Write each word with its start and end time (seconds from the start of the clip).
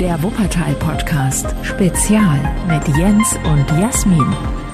Der 0.00 0.22
Wuppertal-Podcast. 0.22 1.54
Spezial 1.62 2.38
mit 2.68 2.86
Jens 2.98 3.34
und 3.44 3.80
Jasmin. 3.80 4.26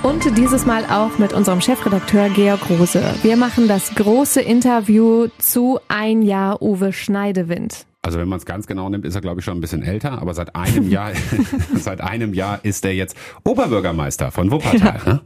Und 0.02 0.36
dieses 0.36 0.66
Mal 0.66 0.84
auch 0.86 1.16
mit 1.18 1.32
unserem 1.32 1.60
Chefredakteur 1.60 2.28
Georg 2.30 2.68
Rose. 2.68 3.00
Wir 3.22 3.36
machen 3.36 3.68
das 3.68 3.94
große 3.94 4.40
Interview 4.40 5.28
zu 5.38 5.78
ein 5.86 6.22
Jahr 6.22 6.60
Uwe 6.60 6.92
Schneidewind. 6.92 7.86
Also 8.02 8.18
wenn 8.18 8.28
man 8.28 8.38
es 8.38 8.46
ganz 8.46 8.66
genau 8.66 8.88
nimmt, 8.88 9.04
ist 9.04 9.14
er 9.14 9.20
glaube 9.20 9.38
ich 9.38 9.44
schon 9.44 9.56
ein 9.56 9.60
bisschen 9.60 9.84
älter, 9.84 10.20
aber 10.20 10.34
seit 10.34 10.56
einem 10.56 10.90
Jahr, 10.90 11.12
seit 11.76 12.00
einem 12.00 12.34
Jahr 12.34 12.58
ist 12.64 12.84
er 12.84 12.92
jetzt 12.92 13.16
Oberbürgermeister 13.44 14.32
von 14.32 14.50
Wuppertal. 14.50 15.00
Ja. 15.06 15.12
Ne? 15.12 15.20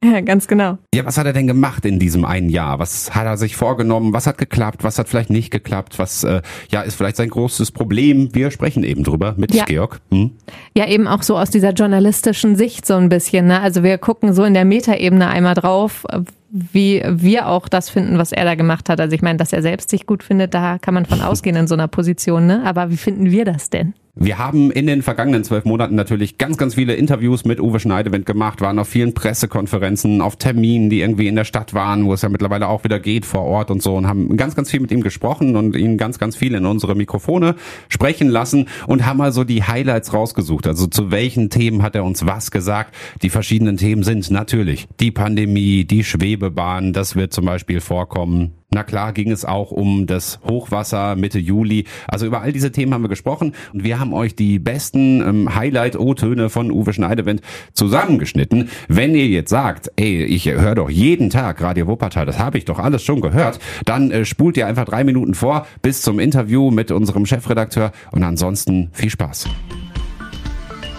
Ja, 0.04 0.20
ganz 0.22 0.48
genau. 0.48 0.78
Ja, 0.94 1.04
was 1.04 1.18
hat 1.18 1.26
er 1.26 1.34
denn 1.34 1.46
gemacht 1.46 1.84
in 1.84 1.98
diesem 1.98 2.24
einen 2.24 2.48
Jahr? 2.48 2.78
Was 2.78 3.14
hat 3.14 3.26
er 3.26 3.36
sich 3.36 3.56
vorgenommen? 3.56 4.14
Was 4.14 4.26
hat 4.26 4.38
geklappt? 4.38 4.82
Was 4.82 4.98
hat 4.98 5.08
vielleicht 5.08 5.28
nicht 5.28 5.50
geklappt? 5.50 5.98
Was 5.98 6.24
äh, 6.24 6.40
ja 6.70 6.80
ist 6.80 6.94
vielleicht 6.94 7.16
sein 7.16 7.28
großes 7.28 7.70
Problem? 7.70 8.34
Wir 8.34 8.50
sprechen 8.50 8.82
eben 8.82 9.04
drüber 9.04 9.34
mit 9.36 9.54
ja. 9.54 9.64
Georg. 9.64 10.00
Hm? 10.10 10.32
Ja, 10.74 10.88
eben 10.88 11.06
auch 11.06 11.22
so 11.22 11.36
aus 11.36 11.50
dieser 11.50 11.72
journalistischen 11.72 12.56
Sicht 12.56 12.86
so 12.86 12.94
ein 12.94 13.10
bisschen. 13.10 13.46
Ne? 13.46 13.60
Also 13.60 13.82
wir 13.82 13.98
gucken 13.98 14.32
so 14.32 14.44
in 14.44 14.54
der 14.54 14.64
Metaebene 14.64 15.28
einmal 15.28 15.54
drauf, 15.54 16.06
wie 16.50 17.02
wir 17.06 17.48
auch 17.48 17.68
das 17.68 17.90
finden, 17.90 18.16
was 18.16 18.32
er 18.32 18.44
da 18.44 18.54
gemacht 18.54 18.88
hat. 18.88 19.00
Also 19.00 19.14
ich 19.14 19.22
meine, 19.22 19.36
dass 19.36 19.52
er 19.52 19.60
selbst 19.60 19.90
sich 19.90 20.06
gut 20.06 20.22
findet, 20.22 20.54
da 20.54 20.78
kann 20.78 20.94
man 20.94 21.04
von 21.04 21.20
ausgehen 21.22 21.56
in 21.56 21.66
so 21.66 21.74
einer 21.74 21.88
Position. 21.88 22.46
Ne? 22.46 22.62
Aber 22.64 22.90
wie 22.90 22.96
finden 22.96 23.30
wir 23.30 23.44
das 23.44 23.68
denn? 23.68 23.92
Wir 24.16 24.38
haben 24.38 24.72
in 24.72 24.88
den 24.88 25.02
vergangenen 25.02 25.44
zwölf 25.44 25.64
Monaten 25.64 25.94
natürlich 25.94 26.36
ganz, 26.36 26.56
ganz 26.56 26.74
viele 26.74 26.94
Interviews 26.94 27.44
mit 27.44 27.60
Uwe 27.60 27.78
Schneidewind 27.78 28.26
gemacht, 28.26 28.60
waren 28.60 28.80
auf 28.80 28.88
vielen 28.88 29.14
Pressekonferenzen, 29.14 30.20
auf 30.20 30.34
Terminen, 30.34 30.90
die 30.90 31.00
irgendwie 31.00 31.28
in 31.28 31.36
der 31.36 31.44
Stadt 31.44 31.74
waren, 31.74 32.04
wo 32.06 32.12
es 32.12 32.22
ja 32.22 32.28
mittlerweile 32.28 32.66
auch 32.66 32.82
wieder 32.82 32.98
geht 32.98 33.24
vor 33.24 33.42
Ort 33.42 33.70
und 33.70 33.82
so 33.82 33.94
und 33.94 34.08
haben 34.08 34.36
ganz, 34.36 34.56
ganz 34.56 34.68
viel 34.68 34.80
mit 34.80 34.90
ihm 34.90 35.00
gesprochen 35.00 35.54
und 35.54 35.76
ihn 35.76 35.96
ganz, 35.96 36.18
ganz 36.18 36.34
viel 36.34 36.54
in 36.56 36.66
unsere 36.66 36.96
Mikrofone 36.96 37.54
sprechen 37.88 38.28
lassen 38.28 38.68
und 38.88 39.06
haben 39.06 39.18
mal 39.18 39.32
so 39.32 39.44
die 39.44 39.62
Highlights 39.62 40.12
rausgesucht. 40.12 40.66
Also 40.66 40.88
zu 40.88 41.12
welchen 41.12 41.48
Themen 41.48 41.82
hat 41.82 41.94
er 41.94 42.02
uns 42.02 42.26
was 42.26 42.50
gesagt? 42.50 42.96
Die 43.22 43.30
verschiedenen 43.30 43.76
Themen 43.76 44.02
sind 44.02 44.28
natürlich 44.32 44.88
die 44.98 45.12
Pandemie, 45.12 45.84
die 45.84 46.02
Schwebebahn, 46.02 46.92
das 46.92 47.14
wird 47.14 47.32
zum 47.32 47.44
Beispiel 47.44 47.80
vorkommen. 47.80 48.59
Na 48.72 48.84
klar 48.84 49.12
ging 49.12 49.32
es 49.32 49.44
auch 49.44 49.72
um 49.72 50.06
das 50.06 50.38
Hochwasser 50.48 51.16
Mitte 51.16 51.40
Juli. 51.40 51.86
Also 52.06 52.26
über 52.26 52.42
all 52.42 52.52
diese 52.52 52.70
Themen 52.70 52.94
haben 52.94 53.02
wir 53.02 53.08
gesprochen 53.08 53.54
und 53.72 53.82
wir 53.82 53.98
haben 53.98 54.14
euch 54.14 54.36
die 54.36 54.60
besten 54.60 55.20
ähm, 55.20 55.54
Highlight-O-Töne 55.56 56.50
von 56.50 56.70
Uwe 56.70 56.92
Schneidewind 56.92 57.40
zusammengeschnitten. 57.72 58.70
Wenn 58.86 59.16
ihr 59.16 59.26
jetzt 59.26 59.50
sagt, 59.50 59.90
ey, 59.96 60.22
ich 60.22 60.46
höre 60.46 60.76
doch 60.76 60.88
jeden 60.88 61.30
Tag 61.30 61.60
Radio 61.60 61.88
Wuppertal, 61.88 62.26
das 62.26 62.38
habe 62.38 62.58
ich 62.58 62.64
doch 62.64 62.78
alles 62.78 63.02
schon 63.02 63.20
gehört, 63.20 63.58
dann 63.86 64.12
äh, 64.12 64.24
spult 64.24 64.56
ihr 64.56 64.68
einfach 64.68 64.84
drei 64.84 65.02
Minuten 65.02 65.34
vor 65.34 65.66
bis 65.82 66.02
zum 66.02 66.20
Interview 66.20 66.70
mit 66.70 66.92
unserem 66.92 67.26
Chefredakteur 67.26 67.90
und 68.12 68.22
ansonsten 68.22 68.90
viel 68.92 69.10
Spaß. 69.10 69.48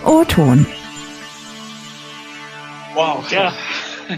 O-Ton. 0.03 0.65
Wow, 2.95 3.31
ja. 3.31 3.53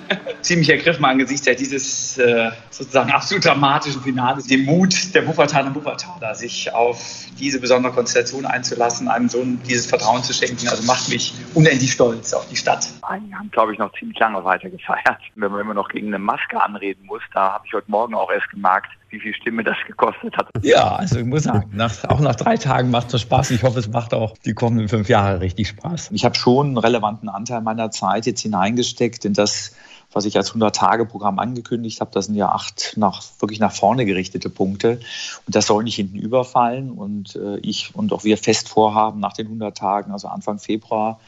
ziemlich 0.42 0.70
ergriffen 0.70 1.06
angesichts 1.06 1.48
dieses 1.58 2.18
äh, 2.18 2.52
sozusagen 2.70 3.12
absolut 3.12 3.46
dramatischen 3.46 4.02
Finales, 4.02 4.48
den 4.48 4.66
Mut 4.66 5.14
der 5.14 5.28
Wuppertaler 5.28 5.74
Wuppertaler, 5.74 6.36
sich 6.36 6.74
auf 6.74 7.26
diese 7.40 7.60
besondere 7.60 7.94
Konstellation 7.94 8.46
einzulassen, 8.46 9.08
einem 9.08 9.30
Sohn 9.30 9.60
dieses 9.68 9.86
Vertrauen 9.86 10.24
zu 10.24 10.34
schenken. 10.34 10.68
Also 10.68 10.84
macht 10.84 11.10
mich 11.10 11.34
unendlich 11.54 11.92
stolz 11.92 12.34
auf 12.34 12.48
die 12.50 12.56
Stadt. 12.56 12.88
Wir 13.02 13.38
haben, 13.38 13.52
glaube 13.52 13.74
ich, 13.74 13.80
noch 13.80 13.92
ziemlich 13.98 14.18
lange 14.20 14.44
weiter 14.44 14.70
gefeiert. 14.70 15.20
Wenn 15.36 15.52
man 15.52 15.62
immer 15.62 15.74
noch 15.74 15.90
gegen 15.90 16.08
eine 16.08 16.20
Maske 16.20 16.62
anreden 16.62 17.06
muss, 17.06 17.22
da 17.34 17.54
habe 17.54 17.66
ich 17.68 17.74
heute 17.74 17.90
Morgen 17.90 18.14
auch 18.16 18.32
erst 18.32 18.50
gemerkt, 18.50 18.90
wie 19.14 19.20
viel 19.20 19.34
Stimme 19.36 19.64
das 19.64 19.78
gekostet 19.88 20.36
hat. 20.36 20.50
Ja, 20.64 20.96
also 20.96 21.20
ich 21.20 21.26
muss 21.26 21.44
sagen, 21.44 21.70
nach, 21.74 22.04
auch 22.06 22.20
nach 22.20 22.36
drei 22.36 22.58
Tagen 22.58 22.90
macht 22.90 23.14
es 23.14 23.22
Spaß. 23.22 23.52
Ich 23.52 23.62
hoffe, 23.62 23.80
es 23.80 23.88
macht 23.88 24.14
auch 24.14 24.36
die 24.40 24.54
kommenden 24.54 24.90
fünf 24.90 25.08
Jahre 25.08 25.40
richtig 25.40 25.68
Spaß. 25.68 26.10
Ich 26.12 26.26
habe 26.26 26.36
schon 26.36 26.68
einen 26.68 26.78
relevanten 26.78 27.30
Anteil 27.30 27.62
meiner 27.62 27.92
Zeit 27.92 28.26
jetzt 28.26 28.42
hineingesteckt 28.42 29.24
in 29.24 29.34
das, 29.34 29.76
was 30.12 30.26
ich 30.26 30.36
als 30.36 30.54
100-Tage-Programm 30.54 31.38
angekündigt 31.38 32.02
habe. 32.02 32.10
Das 32.12 32.26
sind 32.26 32.36
ja 32.36 32.50
acht 32.50 32.94
nach, 32.98 33.22
wirklich 33.40 33.60
nach 33.60 33.72
vorne 33.72 34.06
gerichtete 34.06 34.50
Punkte. 34.50 35.00
Und 35.46 35.56
das 35.56 35.68
soll 35.68 35.84
nicht 35.84 35.96
hinten 35.96 36.18
überfallen. 36.18 36.90
Und 36.90 37.36
äh, 37.36 37.58
ich 37.60 37.94
und 37.94 38.14
auch 38.14 38.24
wir 38.24 38.40
fest 38.40 38.68
vorhaben, 38.68 39.20
nach 39.20 39.34
den 39.34 39.46
100 39.46 39.78
Tagen, 39.78 40.12
also 40.12 40.28
Anfang 40.28 40.58
Februar, 40.58 41.20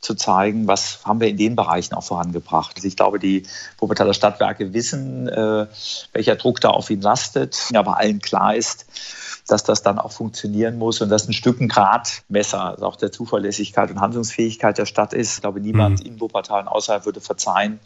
zu 0.00 0.14
zeigen, 0.14 0.68
was 0.68 1.00
haben 1.04 1.20
wir 1.20 1.28
in 1.28 1.36
den 1.36 1.56
Bereichen 1.56 1.94
auch 1.94 2.04
vorangebracht. 2.04 2.76
Also 2.76 2.86
ich 2.86 2.96
glaube, 2.96 3.18
die 3.18 3.44
Wuppertaler 3.78 4.14
Stadtwerke 4.14 4.72
wissen, 4.72 5.28
äh, 5.28 5.66
welcher 6.12 6.36
Druck 6.36 6.60
da 6.60 6.70
auf 6.70 6.90
ihnen 6.90 7.02
lastet. 7.02 7.70
Aber 7.74 7.96
allen 7.98 8.20
klar 8.20 8.54
ist, 8.54 8.86
dass 9.48 9.64
das 9.64 9.82
dann 9.82 9.98
auch 9.98 10.12
funktionieren 10.12 10.78
muss 10.78 11.00
und 11.00 11.08
dass 11.08 11.26
ein 11.26 11.32
Stück 11.32 11.60
ein 11.60 11.68
Gradmesser 11.68 12.62
also 12.62 12.84
auch 12.86 12.96
der 12.96 13.10
Zuverlässigkeit 13.10 13.90
und 13.90 13.98
Handlungsfähigkeit 13.98 14.76
der 14.76 14.84
Stadt 14.84 15.14
ist. 15.14 15.36
Ich 15.36 15.40
glaube, 15.40 15.60
niemand 15.60 16.00
mhm. 16.00 16.06
in 16.06 16.20
Wuppertal 16.20 16.60
und 16.60 16.68
außerhalb 16.68 17.06
würde 17.06 17.20
verzeihen, 17.20 17.80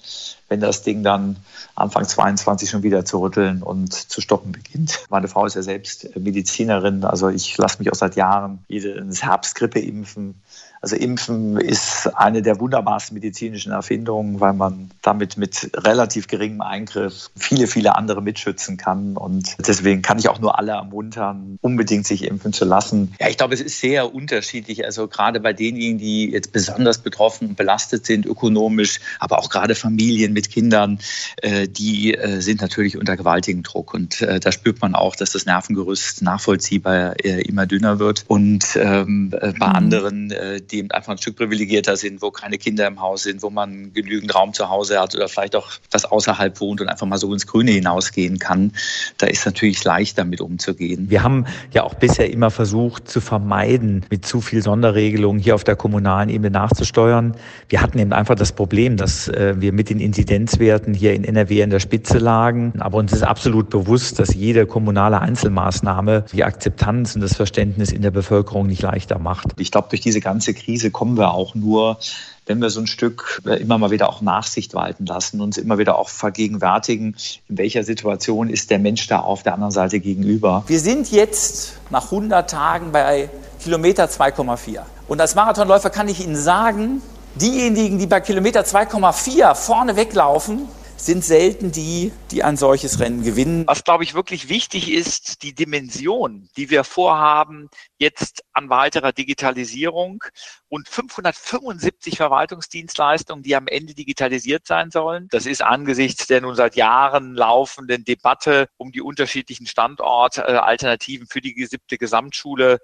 wenn 0.48 0.60
das 0.60 0.82
Ding 0.82 1.04
dann 1.04 1.36
Anfang 1.76 2.06
22 2.06 2.68
schon 2.68 2.82
wieder 2.82 3.04
zu 3.04 3.20
rütteln 3.20 3.62
und 3.62 3.94
zu 3.94 4.20
stoppen 4.20 4.52
beginnt. 4.52 5.06
Meine 5.08 5.28
Frau 5.28 5.46
ist 5.46 5.54
ja 5.54 5.62
selbst 5.62 6.16
Medizinerin, 6.16 7.04
also 7.04 7.28
ich 7.28 7.56
lasse 7.56 7.78
mich 7.78 7.90
auch 7.90 7.96
seit 7.96 8.16
Jahren 8.16 8.64
jedes 8.68 9.22
Herbstgrippe 9.22 9.78
impfen. 9.78 10.42
Also 10.82 10.96
Impfen 10.96 11.58
ist 11.58 12.10
eine 12.16 12.42
der 12.42 12.58
wunderbarsten 12.58 13.14
medizinischen 13.14 13.70
Erfindungen, 13.70 14.40
weil 14.40 14.52
man 14.52 14.90
damit 15.00 15.36
mit 15.36 15.70
relativ 15.76 16.26
geringem 16.26 16.60
Eingriff 16.60 17.30
viele, 17.36 17.68
viele 17.68 17.94
andere 17.94 18.20
mitschützen 18.20 18.78
kann. 18.78 19.16
Und 19.16 19.56
deswegen 19.64 20.02
kann 20.02 20.18
ich 20.18 20.28
auch 20.28 20.40
nur 20.40 20.58
alle 20.58 20.72
ermuntern, 20.72 21.56
unbedingt 21.60 22.04
sich 22.04 22.24
impfen 22.24 22.52
zu 22.52 22.64
lassen. 22.64 23.14
Ja, 23.20 23.28
ich 23.28 23.36
glaube, 23.36 23.54
es 23.54 23.60
ist 23.60 23.78
sehr 23.78 24.12
unterschiedlich. 24.12 24.84
Also 24.84 25.06
gerade 25.06 25.38
bei 25.38 25.52
denjenigen, 25.52 25.98
die 25.98 26.32
jetzt 26.32 26.52
besonders 26.52 26.98
betroffen 26.98 27.50
und 27.50 27.56
belastet 27.56 28.04
sind 28.04 28.26
ökonomisch, 28.26 28.98
aber 29.20 29.38
auch 29.38 29.50
gerade 29.50 29.76
Familien 29.76 30.32
mit 30.32 30.50
Kindern, 30.50 30.98
äh, 31.42 31.68
die 31.68 32.14
äh, 32.14 32.40
sind 32.40 32.60
natürlich 32.60 32.96
unter 32.96 33.16
gewaltigem 33.16 33.62
Druck. 33.62 33.94
Und 33.94 34.20
äh, 34.20 34.40
da 34.40 34.50
spürt 34.50 34.80
man 34.80 34.96
auch, 34.96 35.14
dass 35.14 35.30
das 35.30 35.46
Nervengerüst 35.46 36.22
nachvollziehbar 36.22 37.24
immer 37.24 37.66
dünner 37.66 38.00
wird. 38.00 38.24
Und 38.26 38.76
ähm, 38.76 39.30
bei 39.30 39.52
mhm. 39.52 39.62
anderen, 39.62 40.32
die 40.72 40.78
eben 40.78 40.90
einfach 40.90 41.12
ein 41.12 41.18
Stück 41.18 41.36
privilegierter 41.36 41.96
sind, 41.96 42.22
wo 42.22 42.30
keine 42.30 42.58
Kinder 42.58 42.86
im 42.86 43.00
Haus 43.00 43.22
sind, 43.22 43.42
wo 43.42 43.50
man 43.50 43.92
genügend 43.92 44.34
Raum 44.34 44.52
zu 44.52 44.68
Hause 44.68 45.00
hat 45.00 45.14
oder 45.14 45.28
vielleicht 45.28 45.54
auch 45.54 45.70
was 45.90 46.04
außerhalb 46.04 46.60
wohnt 46.60 46.80
und 46.80 46.88
einfach 46.88 47.06
mal 47.06 47.18
so 47.18 47.32
ins 47.32 47.46
Grüne 47.46 47.70
hinausgehen 47.70 48.38
kann, 48.38 48.72
da 49.18 49.26
ist 49.26 49.46
natürlich 49.46 49.84
leicht 49.84 50.18
damit 50.18 50.40
umzugehen. 50.40 51.10
Wir 51.10 51.22
haben 51.22 51.46
ja 51.72 51.84
auch 51.84 51.94
bisher 51.94 52.30
immer 52.30 52.50
versucht 52.50 53.08
zu 53.08 53.20
vermeiden, 53.20 54.04
mit 54.10 54.26
zu 54.26 54.40
viel 54.40 54.62
Sonderregelungen 54.62 55.40
hier 55.40 55.54
auf 55.54 55.64
der 55.64 55.76
kommunalen 55.76 56.28
Ebene 56.28 56.50
nachzusteuern. 56.50 57.36
Wir 57.68 57.82
hatten 57.82 57.98
eben 57.98 58.12
einfach 58.12 58.34
das 58.34 58.52
Problem, 58.52 58.96
dass 58.96 59.28
äh, 59.28 59.54
wir 59.58 59.72
mit 59.72 59.90
den 59.90 60.00
Inzidenzwerten 60.00 60.94
hier 60.94 61.14
in 61.14 61.24
NRW 61.24 61.60
in 61.60 61.70
der 61.70 61.80
Spitze 61.80 62.18
lagen. 62.18 62.72
Aber 62.78 62.98
uns 62.98 63.12
ist 63.12 63.22
absolut 63.22 63.70
bewusst, 63.70 64.18
dass 64.18 64.34
jede 64.34 64.66
kommunale 64.66 65.20
Einzelmaßnahme 65.20 66.24
die 66.32 66.44
Akzeptanz 66.44 67.14
und 67.14 67.20
das 67.20 67.36
Verständnis 67.36 67.92
in 67.92 68.02
der 68.02 68.10
Bevölkerung 68.10 68.66
nicht 68.66 68.82
leichter 68.82 69.18
macht. 69.18 69.48
Ich 69.58 69.70
glaube, 69.70 69.88
durch 69.90 70.00
diese 70.00 70.20
ganze 70.20 70.54
Krise 70.64 70.90
kommen 70.90 71.16
wir 71.16 71.32
auch 71.32 71.54
nur, 71.54 71.98
wenn 72.46 72.60
wir 72.60 72.70
so 72.70 72.80
ein 72.80 72.86
Stück 72.86 73.40
äh, 73.46 73.60
immer 73.60 73.78
mal 73.78 73.90
wieder 73.90 74.08
auch 74.08 74.20
Nachsicht 74.20 74.74
walten 74.74 75.06
lassen, 75.06 75.40
uns 75.40 75.56
immer 75.56 75.78
wieder 75.78 75.98
auch 75.98 76.08
vergegenwärtigen, 76.08 77.16
in 77.48 77.58
welcher 77.58 77.84
Situation 77.84 78.48
ist 78.48 78.70
der 78.70 78.78
Mensch 78.78 79.06
da 79.06 79.20
auf 79.20 79.42
der 79.42 79.54
anderen 79.54 79.72
Seite 79.72 80.00
gegenüber. 80.00 80.64
Wir 80.66 80.80
sind 80.80 81.10
jetzt 81.10 81.74
nach 81.90 82.04
100 82.06 82.48
Tagen 82.48 82.92
bei 82.92 83.28
Kilometer 83.62 84.06
2,4. 84.06 84.80
Und 85.08 85.20
als 85.20 85.34
Marathonläufer 85.34 85.90
kann 85.90 86.08
ich 86.08 86.24
Ihnen 86.24 86.36
sagen, 86.36 87.02
diejenigen, 87.36 87.98
die 87.98 88.06
bei 88.06 88.20
Kilometer 88.20 88.62
2,4 88.62 89.54
vorne 89.54 89.96
weglaufen, 89.96 90.68
sind 91.04 91.24
selten 91.24 91.72
die, 91.72 92.12
die 92.30 92.44
ein 92.44 92.56
solches 92.56 93.00
Rennen 93.00 93.24
gewinnen. 93.24 93.66
Was, 93.66 93.82
glaube 93.82 94.04
ich, 94.04 94.14
wirklich 94.14 94.48
wichtig 94.48 94.92
ist, 94.92 95.42
die 95.42 95.52
Dimension, 95.52 96.48
die 96.56 96.70
wir 96.70 96.84
vorhaben, 96.84 97.68
jetzt 97.98 98.44
an 98.52 98.70
weiterer 98.70 99.12
Digitalisierung 99.12 100.22
und 100.68 100.88
575 100.88 102.16
Verwaltungsdienstleistungen, 102.16 103.42
die 103.42 103.56
am 103.56 103.66
Ende 103.66 103.94
digitalisiert 103.94 104.66
sein 104.66 104.90
sollen. 104.92 105.26
Das 105.32 105.46
ist 105.46 105.62
angesichts 105.62 106.28
der 106.28 106.40
nun 106.40 106.54
seit 106.54 106.76
Jahren 106.76 107.34
laufenden 107.34 108.04
Debatte 108.04 108.68
um 108.76 108.92
die 108.92 109.02
unterschiedlichen 109.02 109.66
Standortalternativen 109.66 111.26
für 111.26 111.40
die 111.40 111.66
siebte 111.66 111.98
Gesamtschule 111.98 112.78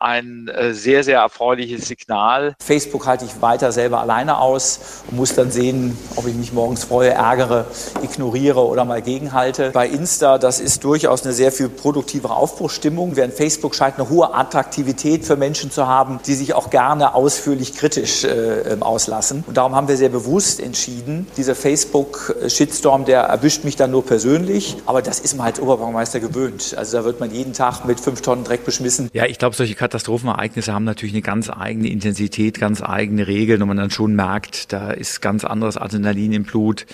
ein 0.00 0.48
äh, 0.48 0.74
sehr, 0.74 1.04
sehr 1.04 1.20
erfreuliches 1.20 1.88
Signal. 1.88 2.54
Facebook 2.60 3.06
halte 3.06 3.24
ich 3.24 3.42
weiter 3.42 3.72
selber 3.72 4.00
alleine 4.00 4.38
aus 4.38 5.02
und 5.08 5.16
muss 5.16 5.34
dann 5.34 5.50
sehen, 5.50 5.96
ob 6.16 6.26
ich 6.26 6.34
mich 6.34 6.52
morgens 6.52 6.84
freue, 6.84 7.10
ärgere, 7.10 7.66
ignoriere 8.02 8.64
oder 8.66 8.84
mal 8.84 9.02
gegenhalte. 9.02 9.70
Bei 9.72 9.86
Insta, 9.88 10.38
das 10.38 10.60
ist 10.60 10.84
durchaus 10.84 11.24
eine 11.24 11.32
sehr 11.32 11.52
viel 11.52 11.68
produktivere 11.68 12.34
Aufbruchstimmung, 12.34 13.16
während 13.16 13.34
Facebook 13.34 13.74
scheint 13.74 13.96
eine 13.96 14.08
hohe 14.08 14.34
Attraktivität 14.34 15.24
für 15.24 15.36
Menschen 15.36 15.70
zu 15.70 15.86
haben, 15.86 16.20
die 16.26 16.34
sich 16.34 16.54
auch 16.54 16.70
gerne 16.70 17.14
ausführlich 17.14 17.74
kritisch 17.74 18.24
äh, 18.24 18.28
ähm, 18.72 18.82
auslassen. 18.82 19.44
Und 19.46 19.56
darum 19.56 19.74
haben 19.74 19.88
wir 19.88 19.96
sehr 19.96 20.08
bewusst 20.08 20.60
entschieden, 20.60 21.26
dieser 21.36 21.54
Facebook-Shitstorm, 21.54 23.04
der 23.04 23.22
erwischt 23.22 23.64
mich 23.64 23.76
dann 23.76 23.90
nur 23.90 24.04
persönlich, 24.04 24.76
aber 24.86 25.02
das 25.02 25.20
ist 25.20 25.36
man 25.36 25.46
als 25.46 25.60
Oberbürgermeister 25.60 26.20
gewöhnt. 26.20 26.74
Also 26.76 26.98
da 26.98 27.04
wird 27.04 27.20
man 27.20 27.30
jeden 27.30 27.52
Tag 27.52 27.84
mit 27.84 28.00
fünf 28.00 28.22
Tonnen 28.22 28.44
Dreck 28.44 28.64
beschmissen. 28.64 29.10
Ja, 29.12 29.26
ich 29.26 29.38
glaube, 29.38 29.56
solche 29.56 29.74
Katastrophenereignisse 29.88 30.74
haben 30.74 30.84
natürlich 30.84 31.14
eine 31.14 31.22
ganz 31.22 31.48
eigene 31.48 31.88
Intensität, 31.88 32.60
ganz 32.60 32.82
eigene 32.82 33.26
Regeln 33.26 33.62
und 33.62 33.68
man 33.68 33.78
dann 33.78 33.90
schon 33.90 34.14
merkt, 34.14 34.70
da 34.74 34.90
ist 34.90 35.22
ganz 35.22 35.46
anderes 35.46 35.78
Adrenalin 35.78 36.32
im 36.32 36.42
Blut. 36.44 36.84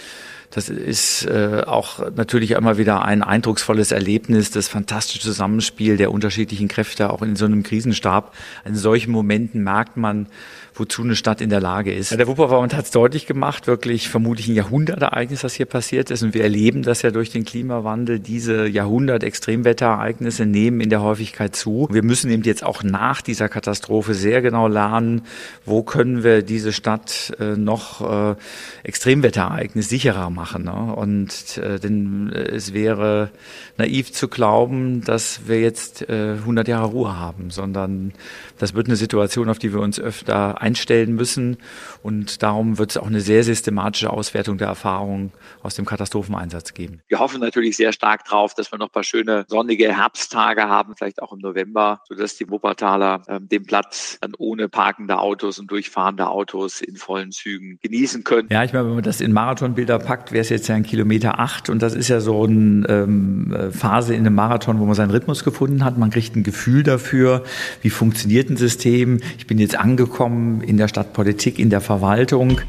Das 0.50 0.69
ist 0.69 1.26
äh, 1.26 1.62
auch 1.67 2.12
natürlich 2.14 2.52
immer 2.52 2.79
wieder 2.79 3.05
ein 3.05 3.25
eindrucksvolles 3.25 3.91
Erlebnis, 3.91 4.52
das 4.52 4.69
fantastische 4.69 5.19
Zusammenspiel 5.19 5.96
der 5.96 6.12
unterschiedlichen 6.12 6.69
Kräfte, 6.69 7.11
auch 7.11 7.23
in 7.23 7.35
so 7.35 7.46
einem 7.46 7.64
Krisenstab. 7.64 8.32
In 8.64 8.76
solchen 8.76 9.11
Momenten 9.11 9.64
merkt 9.64 9.96
man, 9.96 10.29
wozu 10.74 11.02
eine 11.02 11.16
Stadt 11.16 11.40
in 11.40 11.50
der 11.50 11.60
Lage 11.60 11.92
ist. 11.92 12.10
Der 12.10 12.26
Wupperverband 12.26 12.74
hat 12.74 12.86
es 12.86 12.90
deutlich 12.90 13.26
gemacht, 13.26 13.66
wirklich 13.66 14.08
vermutlich 14.08 14.48
ein 14.48 14.54
Jahrhundertereignis, 14.54 15.42
das 15.42 15.54
hier 15.54 15.66
passiert 15.66 16.10
ist. 16.10 16.22
Und 16.22 16.34
wir 16.34 16.42
erleben 16.42 16.82
das 16.82 17.02
ja 17.02 17.10
durch 17.10 17.30
den 17.30 17.44
Klimawandel. 17.44 18.18
Diese 18.18 18.66
Jahrhundert-Extremwetterereignisse 18.66 20.46
nehmen 20.46 20.80
in 20.80 20.90
der 20.90 21.02
Häufigkeit 21.02 21.54
zu. 21.54 21.88
Wir 21.90 22.02
müssen 22.02 22.30
eben 22.30 22.42
jetzt 22.42 22.64
auch 22.64 22.82
nach 22.82 23.22
dieser 23.22 23.48
Katastrophe 23.48 24.14
sehr 24.14 24.42
genau 24.42 24.66
lernen, 24.66 25.22
wo 25.64 25.82
können 25.82 26.24
wir 26.24 26.42
diese 26.42 26.72
Stadt 26.72 27.32
äh, 27.38 27.56
noch 27.56 28.00
äh, 28.32 28.34
Extremwetterereignis 28.82 29.88
sicherer 29.88 30.30
machen. 30.30 30.64
Ne? 30.64 30.94
Und 30.94 31.58
äh, 31.58 31.78
denn 31.78 32.32
äh, 32.32 32.48
es 32.48 32.74
wäre 32.74 33.30
naiv 33.76 34.12
zu 34.12 34.28
glauben, 34.28 35.02
dass 35.04 35.42
wir 35.46 35.60
jetzt 35.60 36.08
äh, 36.08 36.34
100 36.38 36.68
Jahre 36.68 36.86
Ruhe 36.86 37.18
haben, 37.18 37.50
sondern 37.50 38.12
das 38.58 38.74
wird 38.74 38.86
eine 38.86 38.96
Situation, 38.96 39.48
auf 39.48 39.58
die 39.58 39.72
wir 39.72 39.80
uns 39.80 40.00
öfter 40.00 40.60
einstellen 40.64 41.14
müssen. 41.14 41.58
Und 42.02 42.43
darum 42.43 42.78
wird 42.78 42.90
es 42.90 42.96
auch 42.96 43.06
eine 43.06 43.20
sehr 43.20 43.44
systematische 43.44 44.11
Auswertung 44.11 44.58
der 44.58 44.69
Erfahrungen 44.69 45.32
aus 45.62 45.75
dem 45.75 45.84
Katastropheneinsatz 45.84 46.75
geben. 46.75 47.00
Wir 47.08 47.19
hoffen 47.19 47.40
natürlich 47.40 47.76
sehr 47.76 47.93
stark 47.93 48.25
drauf, 48.25 48.55
dass 48.55 48.72
wir 48.72 48.78
noch 48.78 48.88
ein 48.88 48.93
paar 48.93 49.05
schöne 49.05 49.44
sonnige 49.49 49.94
Herbsttage 49.96 50.62
haben, 50.62 50.94
vielleicht 50.96 51.22
auch 51.22 51.32
im 51.32 51.40
November, 51.40 52.00
sodass 52.08 52.37
die 52.37 52.49
Wuppertaler 52.49 53.22
äh, 53.26 53.40
den 53.40 53.64
Platz 53.66 54.19
dann 54.20 54.32
ohne 54.38 54.69
parkende 54.69 55.19
Autos 55.19 55.58
und 55.58 55.70
durchfahrende 55.70 56.28
Autos 56.28 56.81
in 56.81 56.96
vollen 56.96 57.31
Zügen 57.31 57.78
genießen 57.82 58.25
können. 58.25 58.49
Ja, 58.50 58.64
ich 58.64 58.72
meine, 58.72 58.87
wenn 58.87 58.94
man 58.94 59.05
das 59.05 59.20
in 59.20 59.32
Marathonbilder 59.32 59.99
packt, 59.99 60.32
wäre 60.32 60.40
es 60.40 60.49
jetzt 60.49 60.69
ja 60.69 60.75
ein 60.75 60.84
Kilometer 60.84 61.38
acht 61.38 61.69
und 61.69 61.82
das 61.82 61.94
ist 61.94 62.08
ja 62.08 62.20
so 62.20 62.44
eine 62.44 62.87
ähm, 62.88 63.70
Phase 63.70 64.14
in 64.14 64.20
einem 64.20 64.34
Marathon, 64.34 64.78
wo 64.78 64.87
man 64.87 64.94
seinen 64.94 65.10
Rhythmus 65.10 65.44
gefunden 65.44 65.84
hat. 65.84 65.99
Man 65.99 66.10
kriegt 66.10 66.37
ein 66.37 66.43
Gefühl 66.43 66.82
dafür, 66.82 67.44
wie 67.82 67.90
funktioniert 67.90 68.49
ein 68.49 68.56
System. 68.56 69.20
Ich 69.38 69.46
bin 69.46 69.58
jetzt 69.58 69.76
angekommen 69.76 70.53
in 70.62 70.76
der 70.76 70.88
Stadtpolitik, 70.88 71.58
in 71.58 71.70
der 71.70 71.80
Verwaltung. 71.80 72.60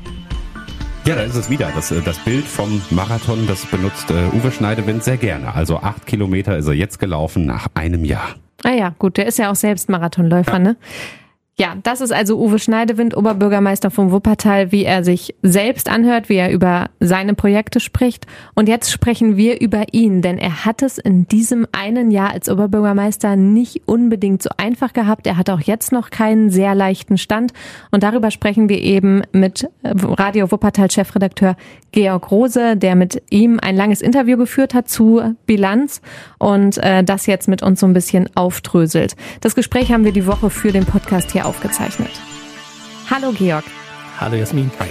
Ja, 1.05 1.15
da 1.15 1.21
ist 1.21 1.35
es 1.35 1.49
wieder. 1.49 1.71
Das, 1.75 1.91
äh, 1.91 2.01
das 2.01 2.17
Bild 2.19 2.45
vom 2.45 2.81
Marathon, 2.89 3.45
das 3.47 3.65
benutzt 3.65 4.09
äh, 4.09 4.35
Uwe 4.35 4.51
Schneidewind 4.51 5.03
sehr 5.03 5.17
gerne. 5.17 5.53
Also 5.53 5.77
acht 5.77 6.07
Kilometer 6.07 6.57
ist 6.57 6.65
er 6.67 6.73
jetzt 6.73 6.99
gelaufen 6.99 7.45
nach 7.45 7.67
einem 7.75 8.05
Jahr. 8.05 8.35
Ah 8.63 8.71
ja, 8.71 8.95
gut, 8.97 9.17
der 9.17 9.27
ist 9.27 9.37
ja 9.37 9.51
auch 9.51 9.55
selbst 9.55 9.89
Marathonläufer, 9.89 10.53
ja. 10.53 10.59
ne? 10.59 10.77
Ja, 11.57 11.75
das 11.81 12.01
ist 12.01 12.11
also 12.11 12.37
Uwe 12.37 12.59
Schneidewind, 12.59 13.15
Oberbürgermeister 13.15 13.89
von 13.89 14.11
Wuppertal, 14.11 14.73
wie 14.73 14.83
er 14.83 15.05
sich 15.05 15.35
selbst 15.41 15.89
anhört, 15.89 16.27
wie 16.27 16.35
er 16.35 16.51
über 16.51 16.89
seine 16.99 17.33
Projekte 17.33 17.79
spricht. 17.79 18.27
Und 18.55 18.67
jetzt 18.67 18.91
sprechen 18.91 19.37
wir 19.37 19.61
über 19.61 19.85
ihn, 19.93 20.21
denn 20.21 20.37
er 20.37 20.65
hat 20.65 20.81
es 20.81 20.97
in 20.97 21.29
diesem 21.29 21.65
einen 21.71 22.11
Jahr 22.11 22.31
als 22.31 22.49
Oberbürgermeister 22.49 23.37
nicht 23.37 23.83
unbedingt 23.85 24.43
so 24.43 24.49
einfach 24.57 24.91
gehabt. 24.91 25.27
Er 25.27 25.37
hat 25.37 25.49
auch 25.49 25.61
jetzt 25.61 25.93
noch 25.93 26.09
keinen 26.09 26.49
sehr 26.49 26.75
leichten 26.75 27.17
Stand. 27.17 27.53
Und 27.89 28.03
darüber 28.03 28.31
sprechen 28.31 28.67
wir 28.67 28.81
eben 28.81 29.21
mit 29.31 29.69
Radio 29.81 30.51
Wuppertal 30.51 30.91
Chefredakteur 30.91 31.55
Georg 31.93 32.31
Rose, 32.31 32.75
der 32.75 32.95
mit 32.95 33.23
ihm 33.29 33.61
ein 33.61 33.77
langes 33.77 34.01
Interview 34.01 34.35
geführt 34.35 34.73
hat 34.73 34.89
zu 34.89 35.33
Bilanz 35.45 36.01
und 36.37 36.77
äh, 36.79 37.05
das 37.05 37.27
jetzt 37.27 37.47
mit 37.47 37.63
uns 37.63 37.79
so 37.79 37.87
ein 37.87 37.93
bisschen 37.93 38.29
aufdröselt. 38.35 39.15
Das 39.39 39.55
Gespräch 39.55 39.93
haben 39.93 40.03
wir 40.03 40.11
die 40.11 40.27
Woche 40.27 40.49
für 40.49 40.73
den 40.73 40.85
Podcast 40.85 41.31
hier 41.31 41.44
aufgezeichnet. 41.45 42.11
Hallo 43.09 43.31
Georg. 43.31 43.63
Hallo 44.19 44.35
Jasmin. 44.35 44.71
Hi. 44.79 44.87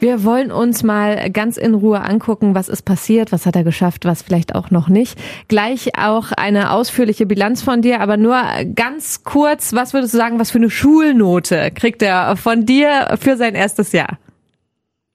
Wir 0.00 0.24
wollen 0.24 0.50
uns 0.50 0.82
mal 0.82 1.30
ganz 1.30 1.58
in 1.58 1.74
Ruhe 1.74 2.00
angucken, 2.00 2.54
was 2.54 2.70
ist 2.70 2.82
passiert, 2.82 3.32
was 3.32 3.44
hat 3.44 3.54
er 3.54 3.64
geschafft, 3.64 4.06
was 4.06 4.22
vielleicht 4.22 4.54
auch 4.54 4.70
noch 4.70 4.88
nicht. 4.88 5.18
Gleich 5.48 5.90
auch 5.98 6.32
eine 6.32 6.70
ausführliche 6.70 7.26
Bilanz 7.26 7.60
von 7.60 7.82
dir, 7.82 8.00
aber 8.00 8.16
nur 8.16 8.42
ganz 8.74 9.24
kurz, 9.24 9.74
was 9.74 9.92
würdest 9.92 10.14
du 10.14 10.18
sagen, 10.18 10.38
was 10.38 10.50
für 10.50 10.58
eine 10.58 10.70
Schulnote 10.70 11.70
kriegt 11.74 12.00
er 12.00 12.36
von 12.36 12.64
dir 12.64 13.18
für 13.20 13.36
sein 13.36 13.54
erstes 13.54 13.92
Jahr? 13.92 14.18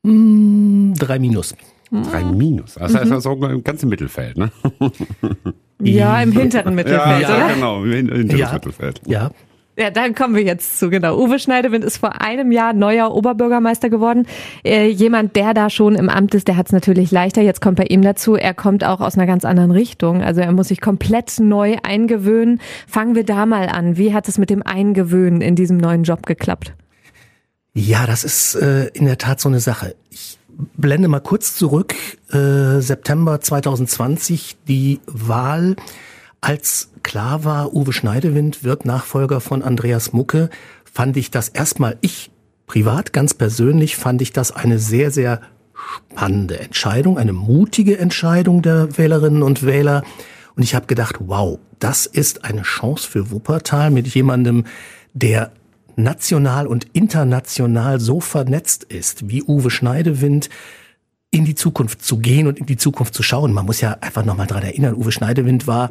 Mm, 0.04 0.94
drei 0.94 1.18
Minus. 1.18 1.56
Drei 1.90 2.24
Minus. 2.24 2.76
Das 2.76 2.94
heißt 2.94 3.06
mhm. 3.06 3.14
also 3.14 3.32
im 3.34 3.64
ganzen 3.64 3.90
Mittelfeld, 3.90 4.38
ne? 4.38 4.52
Ja, 5.82 6.22
im 6.22 6.32
hinteren 6.32 6.74
Mittelfeld, 6.74 7.22
ja, 7.24 7.28
oder? 7.28 7.48
Ja, 7.48 7.54
genau, 7.54 7.84
im 7.84 7.92
hinteren 7.92 8.38
ja, 8.38 8.54
Mittelfeld. 8.54 9.02
Ja, 9.06 9.32
ja, 9.78 9.92
dann 9.92 10.16
kommen 10.16 10.36
wir 10.36 10.44
jetzt 10.44 10.80
zu, 10.80 10.90
genau. 10.90 11.18
Uwe 11.18 11.38
Schneidewind 11.38 11.84
ist 11.84 11.98
vor 11.98 12.22
einem 12.22 12.52
Jahr 12.52 12.72
neuer 12.74 13.14
Oberbürgermeister 13.14 13.90
geworden. 13.90 14.26
Äh, 14.64 14.88
jemand, 14.88 15.36
der 15.36 15.54
da 15.54 15.70
schon 15.70 15.96
im 15.96 16.08
Amt 16.08 16.34
ist, 16.34 16.48
der 16.48 16.56
hat 16.56 16.68
es 16.68 16.72
natürlich 16.72 17.12
leichter. 17.12 17.42
Jetzt 17.42 17.60
kommt 17.60 17.78
bei 17.78 17.86
ihm 17.86 18.02
dazu, 18.02 18.36
er 18.36 18.54
kommt 18.54 18.86
auch 18.86 19.02
aus 19.02 19.16
einer 19.16 19.28
ganz 19.28 19.44
anderen 19.44 19.72
Richtung. 19.72 20.24
Also 20.24 20.40
er 20.40 20.52
muss 20.54 20.70
sich 20.70 20.80
komplett 20.80 21.40
neu 21.40 21.76
eingewöhnen. 21.84 22.62
Fangen 22.88 23.16
wir 23.16 23.26
da 23.26 23.46
mal 23.46 23.68
an. 23.68 23.98
Wie 23.98 24.14
hat 24.14 24.30
es 24.30 24.38
mit 24.38 24.50
dem 24.50 24.64
Eingewöhnen 24.64 25.42
in 25.42 25.56
diesem 25.56 25.78
neuen 25.78 26.04
Job 26.04 26.26
geklappt? 26.26 26.74
Ja, 27.74 28.06
das 28.06 28.24
ist 28.24 28.56
äh, 28.56 28.86
in 28.94 29.06
der 29.06 29.18
Tat 29.18 29.42
so 29.42 29.50
eine 29.50 29.60
Sache. 29.60 29.96
Ich 30.10 30.40
blende 30.78 31.10
mal 31.10 31.20
kurz 31.20 31.54
zurück. 31.56 31.96
Äh, 32.32 32.80
September 32.80 33.42
2020, 33.42 34.56
die 34.70 35.02
Wahl 35.06 35.76
als 36.46 36.92
klar 37.02 37.44
war, 37.44 37.74
Uwe 37.74 37.92
Schneidewind 37.92 38.64
wird 38.64 38.86
Nachfolger 38.86 39.42
von 39.42 39.64
Andreas 39.64 40.14
Mucke, 40.14 40.52
fand 40.84 41.18
ich 41.18 41.32
das 41.32 41.50
erstmal, 41.50 41.98
ich 42.02 42.30
privat, 42.68 43.14
ganz 43.14 43.34
persönlich, 43.34 43.96
fand 43.96 44.22
ich 44.22 44.32
das 44.32 44.52
eine 44.52 44.78
sehr, 44.78 45.10
sehr 45.10 45.42
spannende 45.74 46.60
Entscheidung, 46.60 47.18
eine 47.18 47.34
mutige 47.34 47.98
Entscheidung 47.98 48.62
der 48.62 48.96
Wählerinnen 48.96 49.42
und 49.42 49.66
Wähler. 49.66 50.04
Und 50.56 50.62
ich 50.62 50.76
habe 50.76 50.86
gedacht, 50.86 51.16
wow, 51.20 51.58
das 51.80 52.06
ist 52.06 52.46
eine 52.46 52.62
Chance 52.62 53.10
für 53.10 53.32
Wuppertal 53.32 53.90
mit 53.90 54.06
jemandem, 54.06 54.66
der 55.16 55.52
national 55.96 56.68
und 56.68 56.86
international 56.94 58.00
so 58.00 58.20
vernetzt 58.20 58.84
ist 58.84 59.30
wie 59.30 59.42
Uwe 59.42 59.72
Schneidewind, 59.72 60.50
in 61.32 61.44
die 61.44 61.56
Zukunft 61.56 62.04
zu 62.04 62.20
gehen 62.20 62.46
und 62.46 62.60
in 62.60 62.68
die 62.68 62.78
Zukunft 62.78 63.16
zu 63.16 63.24
schauen. 63.24 63.52
Man 63.52 63.66
muss 63.66 63.82
ja 63.82 63.98
einfach 64.00 64.24
nochmal 64.24 64.46
dran 64.46 64.62
erinnern, 64.62 64.94
Uwe 64.94 65.12
Schneidewind 65.12 65.66
war 65.66 65.90